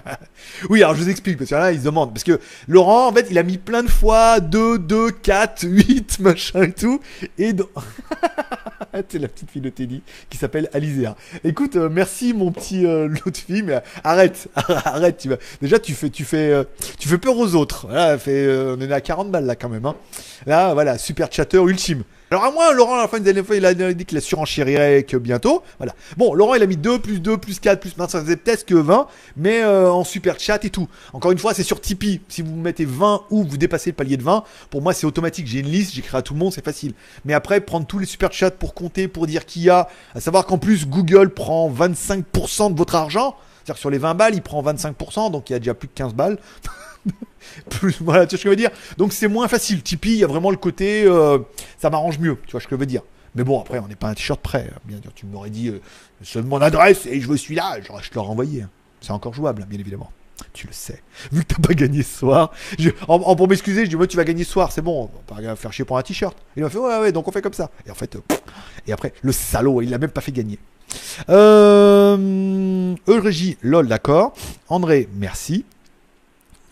[0.70, 3.14] oui, alors je vous explique parce que là ils se demandent parce que Laurent en
[3.14, 7.02] fait, il a mis plein de fois 2 2 4 8 machin et tout
[7.38, 7.54] et
[9.10, 11.16] c'est la petite fille de Teddy qui s'appelle Alizéa.
[11.44, 15.38] Écoute, euh, merci mon petit euh, l'autre fille, mais arrête, arrête, tu vas.
[15.62, 16.64] Déjà tu fais tu fais euh,
[17.00, 17.88] tu fais peur aux autres.
[18.20, 19.71] Fait, on est à 40 balles là quand même
[20.46, 22.04] Là, voilà, super chatter ultime.
[22.32, 25.04] Alors à moi, Laurent, à la fin des fois, il a dit qu'il a surenchérirait
[25.04, 25.64] que bientôt.
[25.80, 25.94] Voilà.
[26.16, 28.74] Bon, Laurent, il a mis 2, plus 2, plus 4, plus maintenant, ça peut-être que
[28.74, 30.88] 20, mais euh, en super chat et tout.
[31.12, 32.22] Encore une fois, c'est sur Tipeee.
[32.30, 35.46] Si vous mettez 20 ou vous dépassez le palier de 20, pour moi, c'est automatique.
[35.46, 36.94] J'ai une liste, j'écris à tout le monde, c'est facile.
[37.26, 40.22] Mais après, prendre tous les super chats pour compter, pour dire qui y a, à
[40.22, 43.36] savoir qu'en plus, Google prend 25% de votre argent.
[43.58, 45.90] C'est-à-dire que sur les 20 balles, il prend 25%, donc il y a déjà plus
[45.90, 46.38] de 15 balles.
[47.70, 48.72] plus, voilà, tu vois ce que je veux dire?
[48.98, 49.82] Donc c'est moins facile.
[49.82, 51.40] Tipeee, il y a vraiment le côté, euh,
[51.78, 53.02] ça m'arrange mieux, tu vois ce que je veux dire.
[53.36, 54.70] Mais bon, après, on n'est pas un t-shirt prêt.
[54.72, 54.80] Hein.
[54.86, 58.30] Bien sûr, tu m'aurais dit, euh, mon adresse et je suis là, je, te l'aurais
[58.30, 58.64] envoyé.
[58.64, 58.70] Hein.
[59.00, 60.12] C'est encore jouable, bien évidemment.
[60.54, 61.02] Tu le sais.
[61.32, 62.52] Vu que t'as pas gagné ce soir,
[63.08, 65.72] pour m'excuser, je dis, moi, tu vas gagner ce soir, c'est bon, on va faire
[65.72, 66.36] chier pour un t-shirt.
[66.58, 67.70] Il m'a fait, ouais, ouais, donc on fait comme ça.
[67.86, 68.22] Et en fait, euh,
[68.88, 70.60] et après, le salaud, il l'a même pas fait gagner.
[71.30, 74.34] Euh, Eurégie, lol, d'accord.
[74.68, 75.66] André, merci.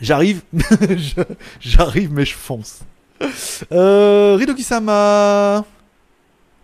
[0.02, 0.42] J'arrive,
[1.60, 2.80] j'arrive, mais je fonce.
[3.72, 5.66] Euh, Ridoki-sama,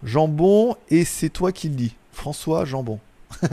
[0.04, 1.96] jambon, et c'est toi qui le dis.
[2.14, 3.00] François Jambon.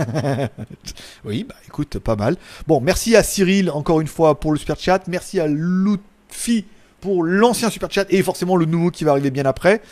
[1.25, 2.37] oui, bah écoute, pas mal.
[2.69, 5.03] Bon, merci à Cyril encore une fois pour le super chat.
[5.09, 6.65] Merci à Lutfi
[7.01, 9.83] pour l'ancien super chat et forcément le nouveau qui va arriver bien après.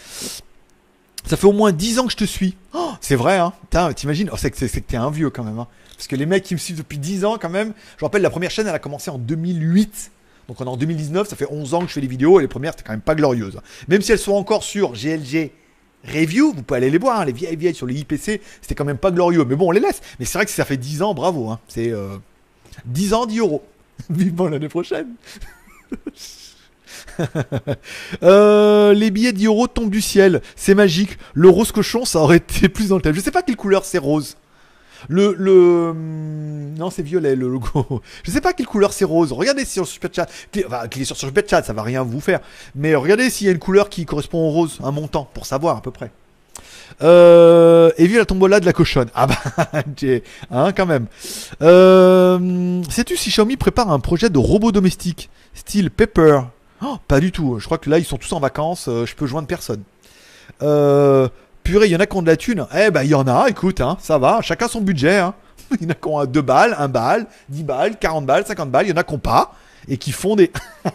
[1.26, 2.57] Ça fait au moins 10 ans que je te suis.
[2.72, 3.53] Oh, c'est vrai, hein.
[3.95, 5.59] T'imagines oh, C'est que t'es un vieux quand même.
[5.59, 5.66] Hein.
[6.01, 7.74] Parce que les mecs qui me suivent depuis 10 ans, quand même.
[7.98, 10.11] Je rappelle, la première chaîne, elle a commencé en 2008.
[10.48, 12.42] Donc on est en 2019, ça fait 11 ans que je fais des vidéos et
[12.42, 13.61] les premières c'était quand même pas glorieuses.
[13.86, 15.51] Même si elles sont encore sur GLG
[16.07, 18.86] Review, vous pouvez aller les voir, hein, les vieilles vieilles sur les IPC, c'était quand
[18.86, 19.44] même pas glorieux.
[19.44, 20.01] Mais bon, on les laisse.
[20.18, 21.51] Mais c'est vrai que si ça fait 10 ans, bravo.
[21.51, 21.61] Hein.
[21.68, 21.92] C'est
[22.86, 23.62] 10 ans, 10 euros.
[24.09, 25.09] Vivement l'année prochaine.
[28.22, 30.40] Euh, les billets 10 euros tombent du ciel.
[30.57, 31.18] C'est magique.
[31.34, 33.14] Le rose cochon, ça aurait été plus dans le thème.
[33.14, 34.36] Je sais pas quelle couleur c'est rose.
[35.09, 38.03] Le, le, hum, non, c'est violet le logo.
[38.24, 39.32] Je sais pas quelle couleur c'est rose.
[39.32, 40.28] Regardez sur Super Chat.
[40.66, 42.40] Enfin, cliquez sur Super Chat, ça va rien vous faire.
[42.74, 45.76] Mais regardez s'il y a une couleur qui correspond au rose, un montant, pour savoir
[45.76, 46.11] à peu près.
[47.03, 49.09] Euh, et vu la tombola de la cochonne.
[49.14, 49.26] Ah
[49.72, 49.82] bah,
[50.51, 51.07] hein, quand même.
[51.62, 56.40] Euh, sais-tu si Xiaomi prépare un projet de robot domestique, style Pepper?
[56.82, 57.59] Oh, Pas du tout.
[57.59, 58.86] Je crois que là, ils sont tous en vacances.
[58.88, 59.82] Euh, je peux joindre personne.
[60.62, 61.28] Euh,
[61.70, 62.66] purée, il y en a qui ont de la thune.
[62.76, 64.40] Eh ben, il y en a, écoute, hein, ça va.
[64.42, 65.18] Chacun son budget.
[65.18, 65.34] Hein.
[65.80, 68.70] Il y en a qui ont 2 balles, 1 balle, 10 balles, 40 balles, 50
[68.70, 68.86] balles.
[68.86, 69.54] Il y en a qui n'ont pas.
[69.88, 70.50] Et qui font des.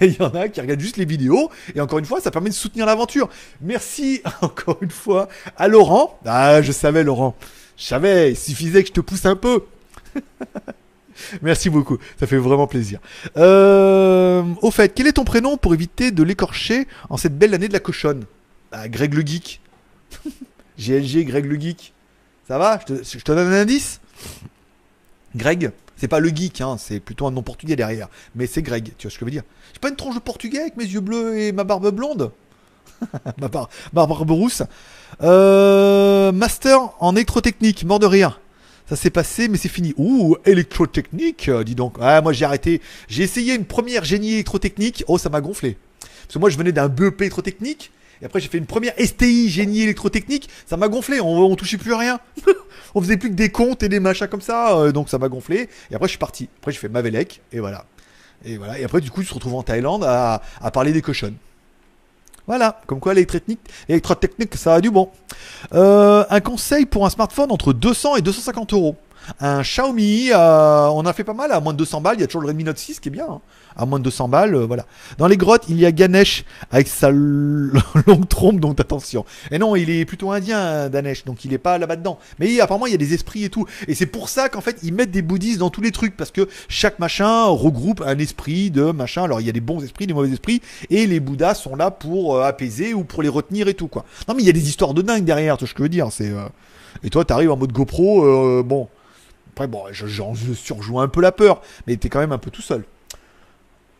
[0.00, 1.50] Et il y en a qui regardent juste les vidéos.
[1.74, 3.28] Et encore une fois, ça permet de soutenir l'aventure.
[3.60, 6.20] Merci encore une fois à Laurent.
[6.24, 7.34] Ah, je savais, Laurent.
[7.76, 9.64] Je savais, il suffisait que je te pousse un peu.
[11.42, 13.00] Merci beaucoup, ça fait vraiment plaisir.
[13.36, 17.68] Euh, au fait, quel est ton prénom pour éviter de l'écorcher en cette belle année
[17.68, 18.24] de la cochonne?
[18.86, 19.60] Greg le Geek.
[20.78, 21.92] GLG, Greg le Geek.
[22.46, 22.78] Ça va?
[22.80, 24.00] Je te, je te donne un indice
[25.34, 28.08] Greg c'est pas le geek, hein, c'est plutôt un nom portugais derrière.
[28.34, 29.44] Mais c'est Greg, tu vois ce que je veux dire?
[29.72, 32.32] J'ai pas une tronche de portugais avec mes yeux bleus et ma barbe blonde?
[33.40, 33.48] Ma,
[33.92, 34.62] barbe rousse.
[35.22, 38.40] Euh, master en électrotechnique, mort de rire.
[38.88, 39.94] Ça s'est passé, mais c'est fini.
[39.96, 41.96] Ouh, électrotechnique, euh, dis donc.
[42.00, 42.82] Ah, moi j'ai arrêté.
[43.08, 45.04] J'ai essayé une première génie électrotechnique.
[45.08, 45.78] Oh, ça m'a gonflé.
[46.00, 47.90] Parce que moi je venais d'un BEP électrotechnique.
[48.24, 50.48] Et après, j'ai fait une première STI génie électrotechnique.
[50.64, 51.20] Ça m'a gonflé.
[51.20, 52.20] On, touchait plus à rien.
[52.94, 54.78] on faisait plus que des comptes et des machins comme ça.
[54.78, 55.68] Euh, donc ça m'a gonflé.
[55.90, 56.48] Et après, je suis parti.
[56.58, 57.42] Après, j'ai fait Mavelec.
[57.52, 57.84] Et voilà.
[58.46, 58.78] Et voilà.
[58.78, 60.40] Et après, du coup, je me retrouve en Thaïlande à,
[60.72, 61.34] parler des cochons.
[62.46, 65.10] Voilà, comme quoi l'électrotechnique, électrotechnique, ça a du bon.
[65.74, 68.96] Euh, un conseil pour un smartphone entre 200 et 250 euros.
[69.40, 72.16] Un Xiaomi, euh, on a fait pas mal à moins de 200 balles.
[72.16, 73.26] Il y a toujours le Redmi Note 6 qui est bien.
[73.30, 73.40] Hein
[73.76, 74.86] à moins de 200 balles, euh, voilà.
[75.18, 79.24] Dans les grottes, il y a Ganesh avec sa longue trompe, donc attention.
[79.50, 82.18] Et non, il est plutôt indien, Danesh, donc il est pas là-bas dedans.
[82.38, 83.66] Mais apparemment, il y a des esprits et tout.
[83.88, 86.30] Et c'est pour ça qu'en fait, ils mettent des bouddhistes dans tous les trucs, parce
[86.30, 89.24] que chaque machin regroupe un esprit de machin.
[89.24, 91.90] Alors, il y a des bons esprits, des mauvais esprits, et les bouddhas sont là
[91.90, 94.04] pour euh, apaiser ou pour les retenir et tout, quoi.
[94.28, 95.84] Non, mais il y a des histoires de dingue derrière, tu vois ce que je
[95.84, 96.08] veux dire.
[96.10, 96.46] C'est, euh,
[97.02, 98.88] Et toi, t'arrives en mode GoPro, bon.
[99.52, 102.50] Après, bon, j'en je, surjoue un peu la peur, mais t'es quand même un peu
[102.50, 102.84] tout seul.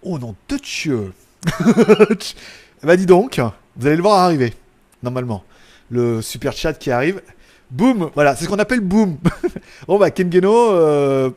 [0.06, 1.12] Oh non, de Dieu
[2.82, 3.40] Bah dis donc,
[3.76, 4.52] vous allez le voir arriver,
[5.02, 5.42] normalement.
[5.90, 7.22] Le super chat qui arrive.
[7.70, 9.16] Boum Voilà, c'est ce qu'on appelle boum
[9.88, 11.30] Bon bah Kengeno, euh,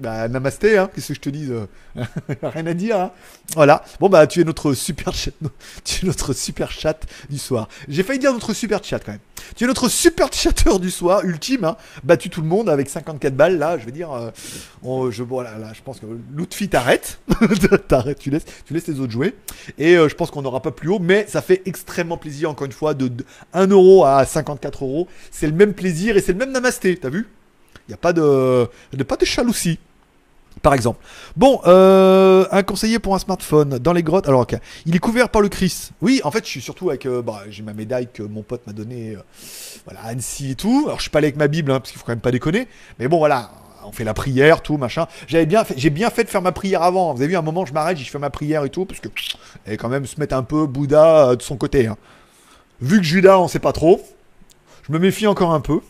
[0.00, 1.66] bah, namasté, hein, qu'est-ce que je te dis euh,
[2.42, 3.12] Rien à dire, hein.
[3.54, 3.84] Voilà.
[4.00, 5.32] Bon, bah, tu es notre super chat,
[5.84, 6.98] tu es notre super chat
[7.28, 7.68] du soir.
[7.88, 9.20] J'ai failli dire notre super chat quand même.
[9.56, 11.76] Tu es notre super chatteur du soir, ultime, hein.
[12.02, 14.30] Battu tout le monde avec 54 balles, là, je veux dire, euh,
[15.10, 17.18] je, là, je pense que l'outfit t'arrête.
[18.18, 19.34] tu laisses, tu laisses les autres jouer.
[19.78, 22.66] Et euh, je pense qu'on n'aura pas plus haut, mais ça fait extrêmement plaisir, encore
[22.66, 23.10] une fois, de,
[23.52, 25.08] 1 euro à 54 euros.
[25.30, 27.28] C'est le même plaisir et c'est le même namasté, t'as vu?
[27.88, 29.78] Il n'y a pas de, de, pas de jalousie
[30.62, 30.98] par exemple.
[31.36, 34.28] Bon, euh, un conseiller pour un smartphone dans les grottes.
[34.28, 35.90] Alors, ok, il est couvert par le Chris.
[36.00, 37.06] Oui, en fait, je suis surtout avec.
[37.06, 39.14] Euh, bah, j'ai ma médaille que mon pote m'a donnée.
[39.16, 39.22] Euh,
[39.84, 40.84] voilà, Annecy et tout.
[40.86, 42.32] Alors, je suis pas allé avec ma Bible, hein, parce qu'il faut quand même pas
[42.32, 42.68] déconner.
[42.98, 43.50] Mais bon, voilà,
[43.84, 45.06] on fait la prière, tout, machin.
[45.26, 47.14] J'avais bien fait, j'ai bien fait de faire ma prière avant.
[47.14, 49.08] Vous avez vu, un moment, je m'arrête, je fais ma prière et tout, parce que.
[49.66, 51.86] Et quand même se mettre un peu Bouddha de son côté.
[51.86, 51.96] Hein.
[52.80, 54.00] Vu que Judas, on sait pas trop.
[54.86, 55.80] Je me méfie encore un peu.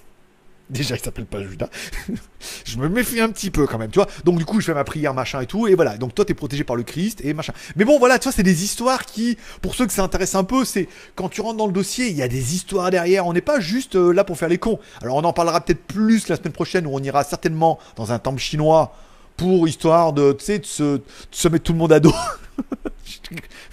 [0.81, 1.69] Déjà, il s'appelle pas Judas.
[2.65, 4.09] je me méfie un petit peu quand même, tu vois.
[4.25, 5.67] Donc, du coup, je fais ma prière, machin et tout.
[5.67, 5.97] Et voilà.
[5.97, 7.53] Donc, toi, t'es protégé par le Christ et machin.
[7.75, 10.45] Mais bon, voilà, tu vois, c'est des histoires qui, pour ceux que ça intéresse un
[10.45, 13.27] peu, c'est quand tu rentres dans le dossier, il y a des histoires derrière.
[13.27, 14.79] On n'est pas juste euh, là pour faire les cons.
[15.03, 18.21] Alors, on en parlera peut-être plus la semaine prochaine où on ira certainement dans un
[18.21, 18.95] temple chinois
[19.37, 22.15] pour histoire de, tu sais, de de se mettre tout le monde à dos.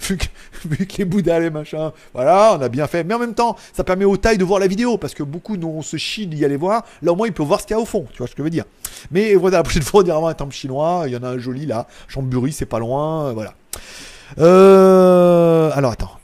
[0.00, 0.16] vu,
[0.86, 3.04] que, les Bouddhas, les machins, voilà, on a bien fait.
[3.04, 5.56] Mais en même temps, ça permet aux tailles de voir la vidéo, parce que beaucoup
[5.56, 6.84] on se chie d'y aller voir.
[7.02, 8.32] Là, au moins, ils peuvent voir ce qu'il y a au fond, tu vois ce
[8.32, 8.64] que je veux dire.
[9.10, 11.66] Mais voilà, la prochaine fois, on un temple chinois, il y en a un joli
[11.66, 13.54] là, Chamburi, c'est pas loin, euh, voilà.
[14.38, 16.18] Euh, alors, attends.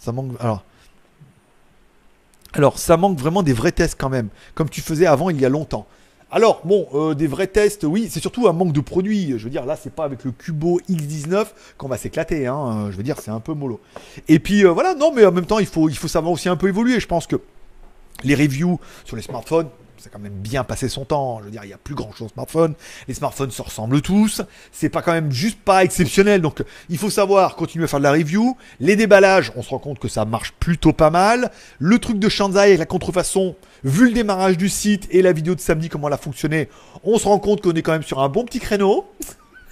[0.00, 0.32] Ça manque.
[2.52, 5.44] Alors, ça manque vraiment des vrais tests quand même, comme tu faisais avant il y
[5.44, 5.86] a longtemps.
[6.34, 9.38] Alors, bon, euh, des vrais tests, oui, c'est surtout un manque de produits.
[9.38, 11.46] Je veux dire, là, c'est pas avec le Cubo X19
[11.78, 12.48] qu'on va s'éclater.
[12.48, 12.88] Hein.
[12.90, 13.78] Je veux dire, c'est un peu mollo.
[14.26, 16.48] Et puis, euh, voilà, non, mais en même temps, il faut, il faut savoir aussi
[16.48, 16.98] un peu évoluer.
[16.98, 17.36] Je pense que
[18.24, 19.68] les reviews sur les smartphones,
[20.04, 21.38] c'est quand même bien passé son temps.
[21.38, 22.74] Je veux dire, il y a plus grand chose smartphone.
[23.08, 24.42] Les smartphones se ressemblent tous.
[24.70, 26.42] C'est pas quand même juste pas exceptionnel.
[26.42, 28.54] Donc, il faut savoir continuer à faire de la review.
[28.80, 31.50] Les déballages, on se rend compte que ça marche plutôt pas mal.
[31.78, 35.54] Le truc de Shanzai avec la contrefaçon, vu le démarrage du site et la vidéo
[35.54, 36.68] de samedi, comment elle a fonctionné,
[37.02, 39.06] on se rend compte qu'on est quand même sur un bon petit créneau.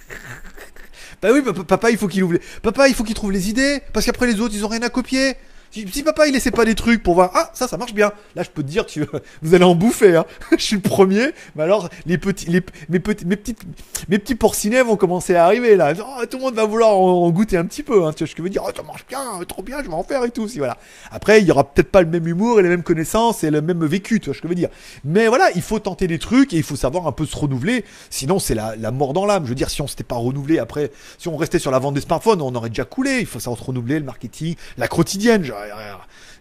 [1.21, 2.37] bah oui, papa, il faut qu'il ouvre.
[2.63, 4.89] Papa, il faut qu'il trouve les idées, parce qu'après les autres, ils ont rien à
[4.89, 5.35] copier.
[5.73, 8.43] Si, papa il laissait pas des trucs pour voir, ah ça ça marche bien, là
[8.43, 9.03] je peux te dire, tu,
[9.41, 10.25] vous allez en bouffer, hein.
[10.51, 13.61] je suis le premier, mais alors les petits, les, mes, petits, mes, petites,
[14.07, 17.27] mes petits porcinets vont commencer à arriver là, oh, tout le monde va vouloir en,
[17.31, 18.13] goûter un petit peu, hein.
[18.13, 19.95] tu vois ce que je veux dire, oh, ça marche bien, trop bien, je vais
[19.95, 20.77] en faire et tout, si voilà.
[21.09, 23.63] Après il y aura peut-être pas le même humour et les mêmes connaissances et le
[23.63, 24.69] même vécu, tu vois ce que je veux dire.
[25.03, 27.83] Mais voilà, il faut tenter des trucs et il faut savoir un peu se renouveler,
[28.11, 30.59] sinon c'est la, la mort dans l'âme, je veux dire, si on s'était pas renouvelé
[30.59, 33.39] après, si on restait sur la vente des smartphones, on aurait déjà coulé, il faut
[33.39, 35.43] savoir se renouveler, le marketing, la quotidienne,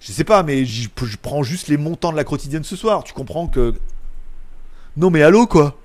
[0.01, 0.89] je sais pas, mais je,
[1.21, 3.05] prends juste les montants de la quotidienne ce soir.
[3.05, 3.75] Tu comprends que.
[4.97, 5.79] Non, mais allô, quoi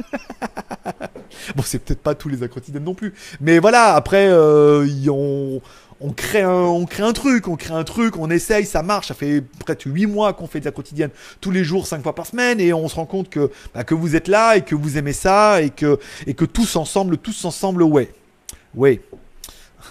[1.56, 3.14] Bon, c'est peut-être pas tous les quotidiennes non plus.
[3.40, 8.16] Mais voilà, après, euh, on, crée un, on crée un truc, on crée un truc,
[8.16, 9.08] on essaye, ça marche.
[9.08, 11.10] Ça fait près de 8 mois qu'on fait de la quotidienne
[11.40, 13.94] tous les jours, 5 fois par semaine, et on se rend compte que, bah, que
[13.94, 17.44] vous êtes là et que vous aimez ça, et que, et que tous ensemble, tous
[17.44, 18.12] ensemble, ouais.
[18.74, 19.00] Ouais.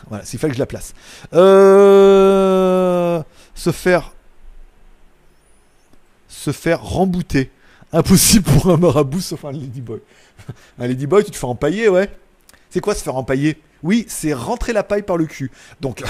[0.10, 0.94] Voilà, c'est fait que je la place.
[1.34, 3.22] Euh
[3.60, 4.14] se faire
[6.28, 7.52] se faire rembouter.
[7.92, 10.00] Impossible pour un marabout sauf un ladyboy.
[10.80, 12.10] un ladyboy, tu te fais empailler, ouais.
[12.70, 13.60] C'est quoi se faire empailler?
[13.84, 15.52] Oui, c'est rentrer la paille par le cul.
[15.82, 16.04] Donc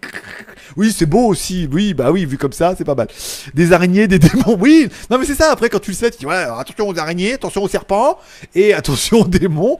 [0.76, 1.68] oui, c'est beau aussi.
[1.70, 3.08] Oui, bah oui, vu comme ça, c'est pas mal.
[3.54, 4.56] Des araignées, des démons.
[4.58, 5.52] Oui, non mais c'est ça.
[5.52, 8.18] Après, quand tu le sais, tu dis ouais, attention aux araignées, attention aux serpents
[8.54, 9.78] et attention aux démons.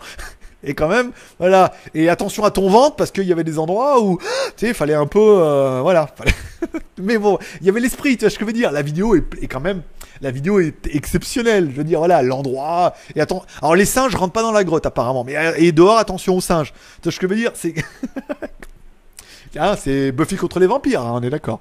[0.64, 1.72] Et quand même, voilà.
[1.94, 4.18] Et attention à ton ventre parce qu'il y avait des endroits où,
[4.56, 6.08] tu sais, fallait un peu, euh, voilà.
[6.98, 8.72] Mais bon, il y avait l'esprit, tu vois ce que je veux dire.
[8.72, 9.82] La vidéo est, quand même,
[10.20, 11.70] la vidéo est exceptionnelle.
[11.70, 12.94] Je veux dire, voilà, l'endroit.
[13.14, 16.36] Et attends, alors les singes rentrent pas dans la grotte apparemment, mais et dehors, attention
[16.36, 16.72] aux singes.
[16.96, 17.52] Tu vois ce que je veux dire?
[17.54, 17.74] C'est,
[19.58, 21.60] ah, c'est Buffy contre les vampires, hein, on est d'accord.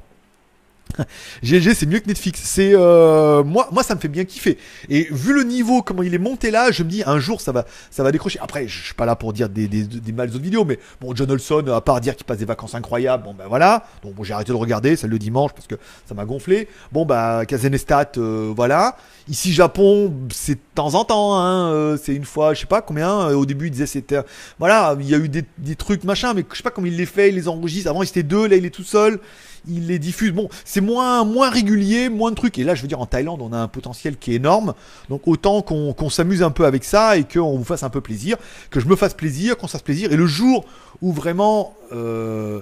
[1.44, 2.42] GG c'est mieux que Netflix.
[2.44, 4.58] C'est euh, moi moi ça me fait bien kiffer.
[4.90, 7.52] Et vu le niveau comment il est monté là, je me dis un jour ça
[7.52, 8.40] va ça va décrocher.
[8.42, 11.32] Après je suis pas là pour dire des des, des autres vidéos, mais bon John
[11.32, 13.86] Olson à part dire qu'il passe des vacances incroyables, bon ben voilà.
[14.04, 15.76] Donc bon, j'ai arrêté de regarder celle le dimanche parce que
[16.06, 16.68] ça m'a gonflé.
[16.92, 18.98] Bon bah Kazenestat euh, voilà.
[19.28, 22.82] Ici Japon c'est de temps en temps hein, euh, c'est une fois je sais pas
[22.82, 23.30] combien.
[23.30, 24.20] au début il disait c'était
[24.60, 26.98] voilà il y a eu des, des trucs machin, mais je sais pas comment il
[26.98, 27.90] les fait, il les enregistre.
[27.90, 29.20] Avant il était deux, là il est tout seul
[29.68, 30.32] il les diffuse.
[30.32, 32.58] Bon, c'est moins, moins régulier, moins de trucs.
[32.58, 34.74] Et là, je veux dire, en Thaïlande, on a un potentiel qui est énorme.
[35.10, 38.38] Donc autant qu'on s'amuse un peu avec ça et qu'on vous fasse un peu plaisir,
[38.70, 40.12] que je me fasse plaisir, qu'on se fasse plaisir.
[40.12, 40.66] Et le jour
[41.02, 42.62] où vraiment euh,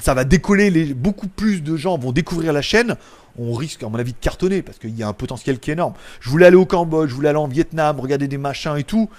[0.00, 2.96] ça va décoller, les, beaucoup plus de gens vont découvrir la chaîne,
[3.38, 5.74] on risque, à mon avis, de cartonner parce qu'il y a un potentiel qui est
[5.74, 5.94] énorme.
[6.20, 9.10] Je voulais aller au Cambodge, je voulais aller en Vietnam, regarder des machins et tout.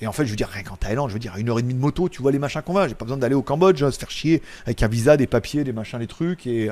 [0.00, 1.58] Et en fait, je veux dire, rien qu'en Thaïlande, je veux dire, à une heure
[1.58, 2.86] et demie de moto, tu vois les machins qu'on va.
[2.86, 5.64] J'ai pas besoin d'aller au Cambodge, hein, se faire chier avec un visa, des papiers,
[5.64, 6.46] des machins, des trucs.
[6.46, 6.70] Et,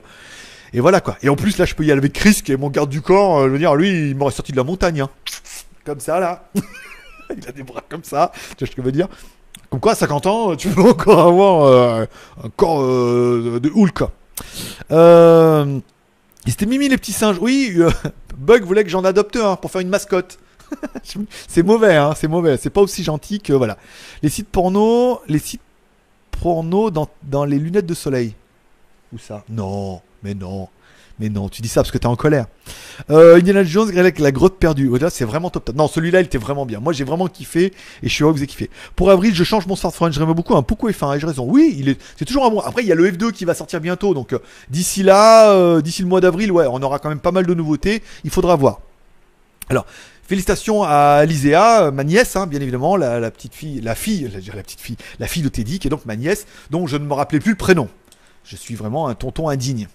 [0.74, 1.16] et voilà quoi.
[1.22, 3.00] Et en plus, là, je peux y aller avec Chris, qui est mon garde du
[3.00, 3.38] corps.
[3.38, 5.00] Euh, je veux dire, lui, il m'aurait sorti de la montagne.
[5.00, 5.10] Hein.
[5.84, 6.50] Comme ça, là.
[7.36, 8.32] il a des bras comme ça.
[8.56, 9.08] Tu vois ce que je veux dire?
[9.70, 12.04] Comme quoi, à 50 ans, tu peux encore avoir euh,
[12.42, 14.02] un corps euh, de Hulk.
[14.90, 15.78] Euh.
[16.46, 17.38] C'était Mimi les petits singes.
[17.40, 17.78] Oui,
[18.36, 20.38] Bug voulait que j'en adopte un pour faire une mascotte.
[21.48, 22.56] c'est mauvais, hein, c'est mauvais.
[22.56, 23.78] C'est pas aussi gentil que voilà.
[24.22, 25.62] Les sites porno, les sites
[26.42, 28.34] porno dans, dans les lunettes de soleil.
[29.18, 30.68] Ça Non, mais non.
[31.20, 32.46] Mais non, tu dis ça parce que t'es en colère.
[33.10, 34.98] Euh, Indiana Jones avec la grotte perdue.
[34.98, 35.72] Là, c'est vraiment top.
[35.74, 36.80] Non, celui-là, il était vraiment bien.
[36.80, 38.68] Moi, j'ai vraiment kiffé et je suis heureux que vous ayez kiffé.
[38.96, 40.12] Pour avril, je change mon smartphone.
[40.12, 41.16] J'aimerais beaucoup un Poco F1.
[41.16, 41.46] Et j'ai raison?
[41.48, 42.58] Oui, il est, c'est toujours un bon.
[42.60, 44.12] Après, il y a le F2 qui va sortir bientôt.
[44.12, 44.40] Donc, euh,
[44.70, 47.54] d'ici là, euh, d'ici le mois d'avril, ouais, on aura quand même pas mal de
[47.54, 48.02] nouveautés.
[48.24, 48.80] Il faudra voir.
[49.68, 49.86] Alors,
[50.26, 54.62] Félicitations à Liséa, ma nièce, hein, bien évidemment, la, petite fille, la fille, dire la
[54.62, 57.12] petite fille, la fille de Teddy, qui est donc ma nièce, dont je ne me
[57.12, 57.90] rappelais plus le prénom.
[58.44, 59.88] Je suis vraiment un tonton indigne.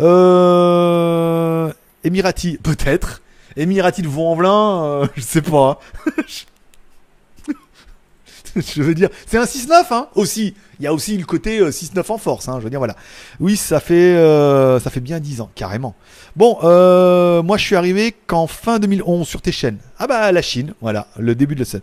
[0.00, 1.72] Euh...
[2.04, 3.22] Emirati, peut-être.
[3.56, 5.78] Emirati de Vaux-en-Velin, euh, je sais pas.
[8.56, 10.54] je veux dire, c'est un 6-9 hein, aussi.
[10.78, 12.96] Il y a aussi le côté 6-9 euh, en force, hein, je veux dire voilà.
[13.40, 15.94] Oui, ça fait euh, ça fait bien 10 ans carrément.
[16.36, 19.78] Bon, euh, moi je suis arrivé qu'en fin 2011 sur tes chaînes.
[19.98, 21.82] Ah bah la Chine, voilà, le début de la scène.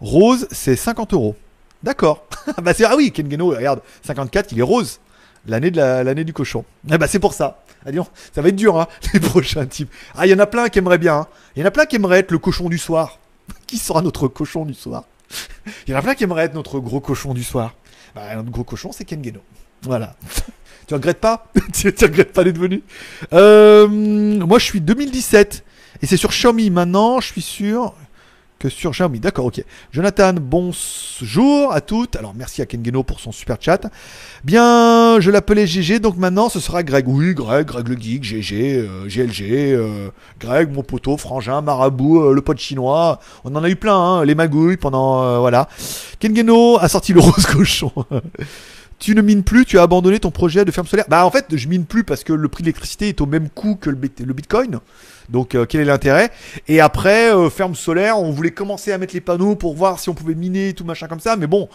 [0.00, 1.36] Rose, c'est 50 euros.
[1.82, 2.26] D'accord.
[2.62, 5.00] bah ah oui, Ken Geno, regarde, 54, il est rose.
[5.46, 6.64] L'année de l'année du cochon.
[6.90, 7.62] Ah bah c'est pour ça.
[7.86, 7.90] Ah,
[8.34, 9.90] ça va être dur hein, les prochains types.
[10.14, 11.16] Ah, il y en a plein qui aimeraient bien.
[11.16, 11.26] Hein.
[11.56, 13.18] Il y en a plein qui aimeraient être le cochon du soir.
[13.66, 15.04] qui sera notre cochon du soir?
[15.86, 17.74] Il y en a plein qui aimeraient être notre gros cochon du soir.
[18.14, 19.40] Bah, notre gros cochon, c'est Ken Geno.
[19.82, 20.16] Voilà.
[20.86, 21.46] tu regrettes pas?
[21.72, 22.82] Tu, regrettes pas d'être venu?
[23.32, 25.64] Euh, Moi, je suis 2017
[26.02, 27.94] Et c'est sur Xiaomi maintenant, je suis sûr
[28.58, 29.20] que sur Xiaomi.
[29.20, 29.62] D'accord, ok.
[29.92, 32.16] Jonathan, bonjour à toutes.
[32.16, 33.90] Alors merci à Kengeno pour son super chat.
[34.44, 37.06] Bien, je l'appelais GG, donc maintenant ce sera Greg.
[37.06, 40.08] Oui, Greg, Greg le geek, GG, euh, GLG, euh,
[40.40, 43.20] Greg, mon poteau, Frangin, Marabout, euh, le pote chinois.
[43.44, 45.40] On en a eu plein, hein, les magouilles pendant...
[45.40, 45.68] voilà.
[46.18, 47.92] Kengeno a sorti le rose cochon.
[48.98, 51.06] tu ne mines plus, tu as abandonné ton projet de ferme solaire.
[51.08, 53.48] Bah en fait, je mine plus parce que le prix de l'électricité est au même
[53.48, 54.80] coût que le, Bitcoin.
[55.28, 56.30] Donc euh, quel est l'intérêt?
[56.68, 60.08] Et après, euh, ferme solaire, on voulait commencer à mettre les panneaux pour voir si
[60.08, 61.36] on pouvait miner tout machin comme ça.
[61.36, 61.68] Mais bon,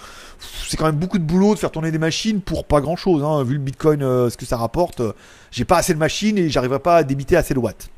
[0.67, 3.23] c'est quand même beaucoup de boulot de faire tourner des machines pour pas grand chose.
[3.23, 3.43] Hein.
[3.43, 5.01] Vu le Bitcoin, euh, ce que ça rapporte,
[5.51, 7.89] j'ai pas assez de machines et j'arriverai pas à débiter assez de watts.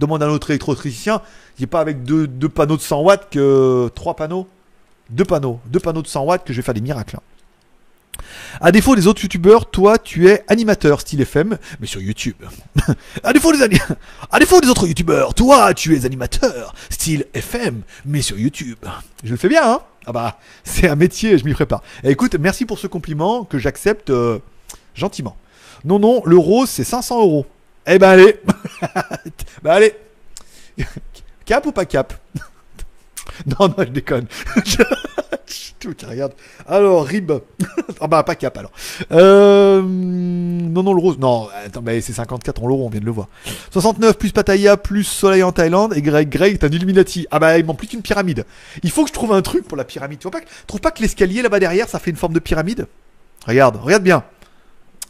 [0.00, 1.22] Demande à notre électricien,
[1.58, 4.48] il n'est pas avec deux, deux panneaux de 100 watts que trois panneaux,
[5.10, 7.16] deux panneaux, deux panneaux de 100 watts que je vais faire des miracles.
[7.16, 7.33] Hein.
[8.60, 12.36] À défaut des autres youtubeurs, toi tu es animateur style FM, mais sur YouTube.
[13.22, 18.78] à, défaut des autres youtubeurs, toi tu es animateur style FM, mais sur YouTube.
[19.22, 19.80] Je le fais bien, hein?
[20.06, 21.82] Ah bah, c'est un métier, je m'y prépare.
[22.02, 24.38] Eh, écoute, merci pour ce compliment que j'accepte euh,
[24.94, 25.36] gentiment.
[25.84, 27.46] Non, non, le rose c'est 500 euros.
[27.86, 28.40] Eh ben allez
[29.62, 29.94] Bah allez
[31.44, 32.14] Cap ou pas cap?
[33.46, 34.26] Non, non, je déconne.
[36.08, 36.32] regarde.
[36.66, 37.32] Alors, Rib.
[38.00, 38.72] ah bah, pas cap alors.
[39.12, 41.18] Euh, non, non, le rose.
[41.18, 43.28] Non, attends, mais c'est 54 en l'euro, on vient de le voir.
[43.70, 45.94] 69 plus Pattaya plus Soleil en Thaïlande.
[45.96, 47.26] Et Greg, Greg, t'as un Illuminati.
[47.30, 48.44] Ah bah, il manque plus qu'une pyramide.
[48.82, 50.18] Il faut que je trouve un truc pour la pyramide.
[50.18, 52.86] Tu vois pas, trouve pas que l'escalier là-bas derrière, ça fait une forme de pyramide?
[53.46, 54.24] Regarde, regarde bien.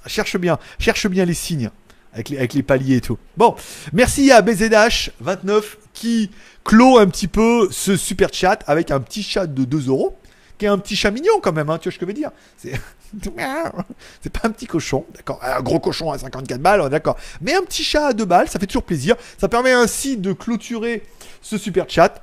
[0.06, 1.70] Cherche bien, cherche bien les signes.
[2.14, 3.18] Avec les, paliers et tout.
[3.36, 3.56] Bon,
[3.92, 5.62] merci à BZH29
[5.92, 6.30] qui
[6.62, 10.16] clôt un petit peu ce super chat avec un petit chat de 2 euros
[10.56, 12.14] qui est un petit chat mignon quand même, hein, tu vois ce que je veux
[12.14, 17.16] dire C'est pas un petit cochon, d'accord Un gros cochon à 54 balles, d'accord.
[17.40, 19.16] Mais un petit chat à 2 balles, ça fait toujours plaisir.
[19.38, 21.02] Ça permet ainsi de clôturer
[21.42, 22.22] ce super chat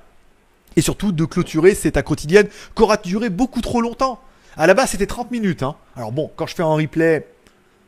[0.76, 4.20] et surtout de clôturer cette quotidienne qui aura duré beaucoup trop longtemps.
[4.58, 5.64] À la base, c'était 30 minutes.
[5.64, 5.76] Hein.
[5.96, 7.28] Alors bon, quand je fais un replay,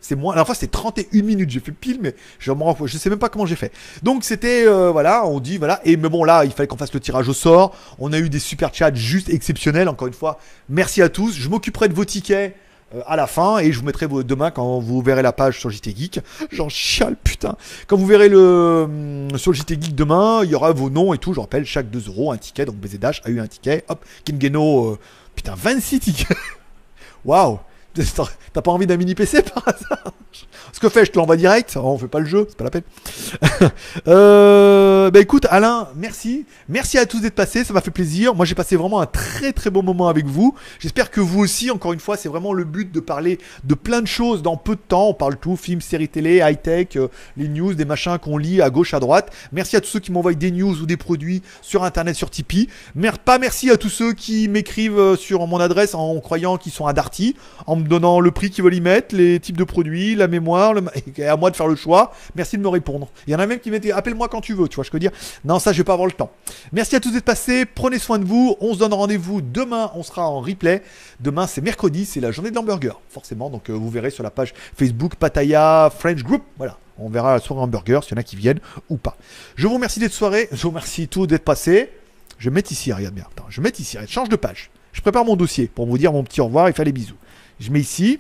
[0.04, 0.36] c'est moins.
[0.36, 1.50] La fois, c'était 31 minutes.
[1.50, 2.52] J'ai fait pile, mais je
[2.86, 3.72] je sais même pas comment j'ai fait.
[4.04, 5.80] Donc, c'était, euh, voilà, on dit, voilà.
[5.86, 7.76] Et mais bon, là, il fallait qu'on fasse le tirage au sort.
[8.00, 9.88] On a eu des super chats juste exceptionnels.
[9.88, 10.40] Encore une fois,
[10.70, 11.34] merci à tous.
[11.34, 12.56] Je m'occuperai de vos tickets
[12.94, 15.70] euh, à la fin et je vous mettrai demain quand vous verrez la page sur
[15.70, 16.20] JT Geek.
[16.52, 17.56] J'en chiale, putain.
[17.88, 21.18] Quand vous verrez le hum, sur JT Geek demain, il y aura vos noms et
[21.18, 21.34] tout.
[21.34, 22.66] Je rappelle, chaque 2 euros, un ticket.
[22.66, 23.86] Donc BZH a eu un ticket.
[23.88, 25.00] Hop, Kingeno, euh,
[25.34, 26.38] putain, 26 tickets.
[27.26, 27.60] Waouh.
[28.54, 30.14] T'as pas envie d'un mini PC par hasard?
[30.84, 31.74] Que fait, je te l'envoie direct.
[31.78, 32.84] Oh, on fait pas le jeu, c'est pas la peine.
[34.10, 36.46] euh, bah écoute, Alain, merci.
[36.68, 38.36] Merci à tous d'être passés, ça m'a fait plaisir.
[38.36, 40.56] Moi, j'ai passé vraiment un très très bon moment avec vous.
[40.80, 44.02] J'espère que vous aussi, encore une fois, c'est vraiment le but de parler de plein
[44.02, 45.08] de choses dans peu de temps.
[45.08, 47.08] On parle tout, films, séries télé, high-tech, euh,
[47.38, 49.34] les news, des machins qu'on lit à gauche, à droite.
[49.54, 52.68] Merci à tous ceux qui m'envoient des news ou des produits sur Internet, sur Tipeee.
[53.24, 56.88] Pas merci à tous ceux qui m'écrivent euh, sur mon adresse en croyant qu'ils sont
[56.88, 57.36] à Darty,
[57.68, 60.73] en me donnant le prix qu'ils veulent y mettre, les types de produits, la mémoire,
[61.28, 62.14] à moi de faire le choix.
[62.36, 63.10] Merci de me répondre.
[63.28, 65.00] Il y en a même qui m'étaient appelle-moi quand tu veux, tu vois, je peux
[65.00, 65.12] dire.
[65.46, 66.32] Non, ça, je vais pas avoir le temps.
[66.72, 67.66] Merci à tous d'être passés.
[67.66, 68.56] Prenez soin de vous.
[68.60, 69.92] On se donne rendez-vous demain.
[69.96, 70.84] On sera en replay.
[71.20, 73.50] Demain, c'est mercredi, c'est la journée de l'hamburger, forcément.
[73.50, 76.44] Donc, euh, vous verrez sur la page Facebook Pataya French Group.
[76.58, 76.78] Voilà.
[76.98, 78.60] On verra la soirée hamburger, s'il y en a qui viennent
[78.90, 79.18] ou pas.
[79.56, 80.48] Je vous remercie d'être soirée.
[80.52, 81.90] Je vous remercie tous d'être passés.
[82.38, 83.26] Je vais mettre ici, regarde bien.
[83.32, 83.98] Attends, je vais mettre ici.
[84.08, 84.70] Change de page.
[84.92, 87.16] Je prépare mon dossier pour vous dire mon petit au revoir et faire les bisous.
[87.60, 88.20] Je mets ici.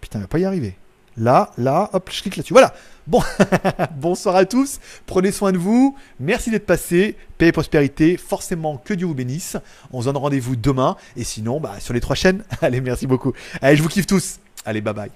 [0.00, 0.76] Putain, il va pas y arriver.
[1.16, 2.54] Là, là, hop, je clique là-dessus.
[2.54, 2.74] Voilà.
[3.06, 3.22] Bon,
[3.96, 4.78] bonsoir à tous.
[5.06, 5.96] Prenez soin de vous.
[6.20, 7.16] Merci d'être passé.
[7.38, 8.16] Paix et prospérité.
[8.16, 9.56] Forcément, que Dieu vous bénisse.
[9.92, 10.96] On se donne rendez-vous demain.
[11.16, 12.44] Et sinon, bah, sur les trois chaînes.
[12.62, 13.32] Allez, merci beaucoup.
[13.60, 14.38] Allez, je vous kiffe tous.
[14.64, 15.10] Allez, bye bye.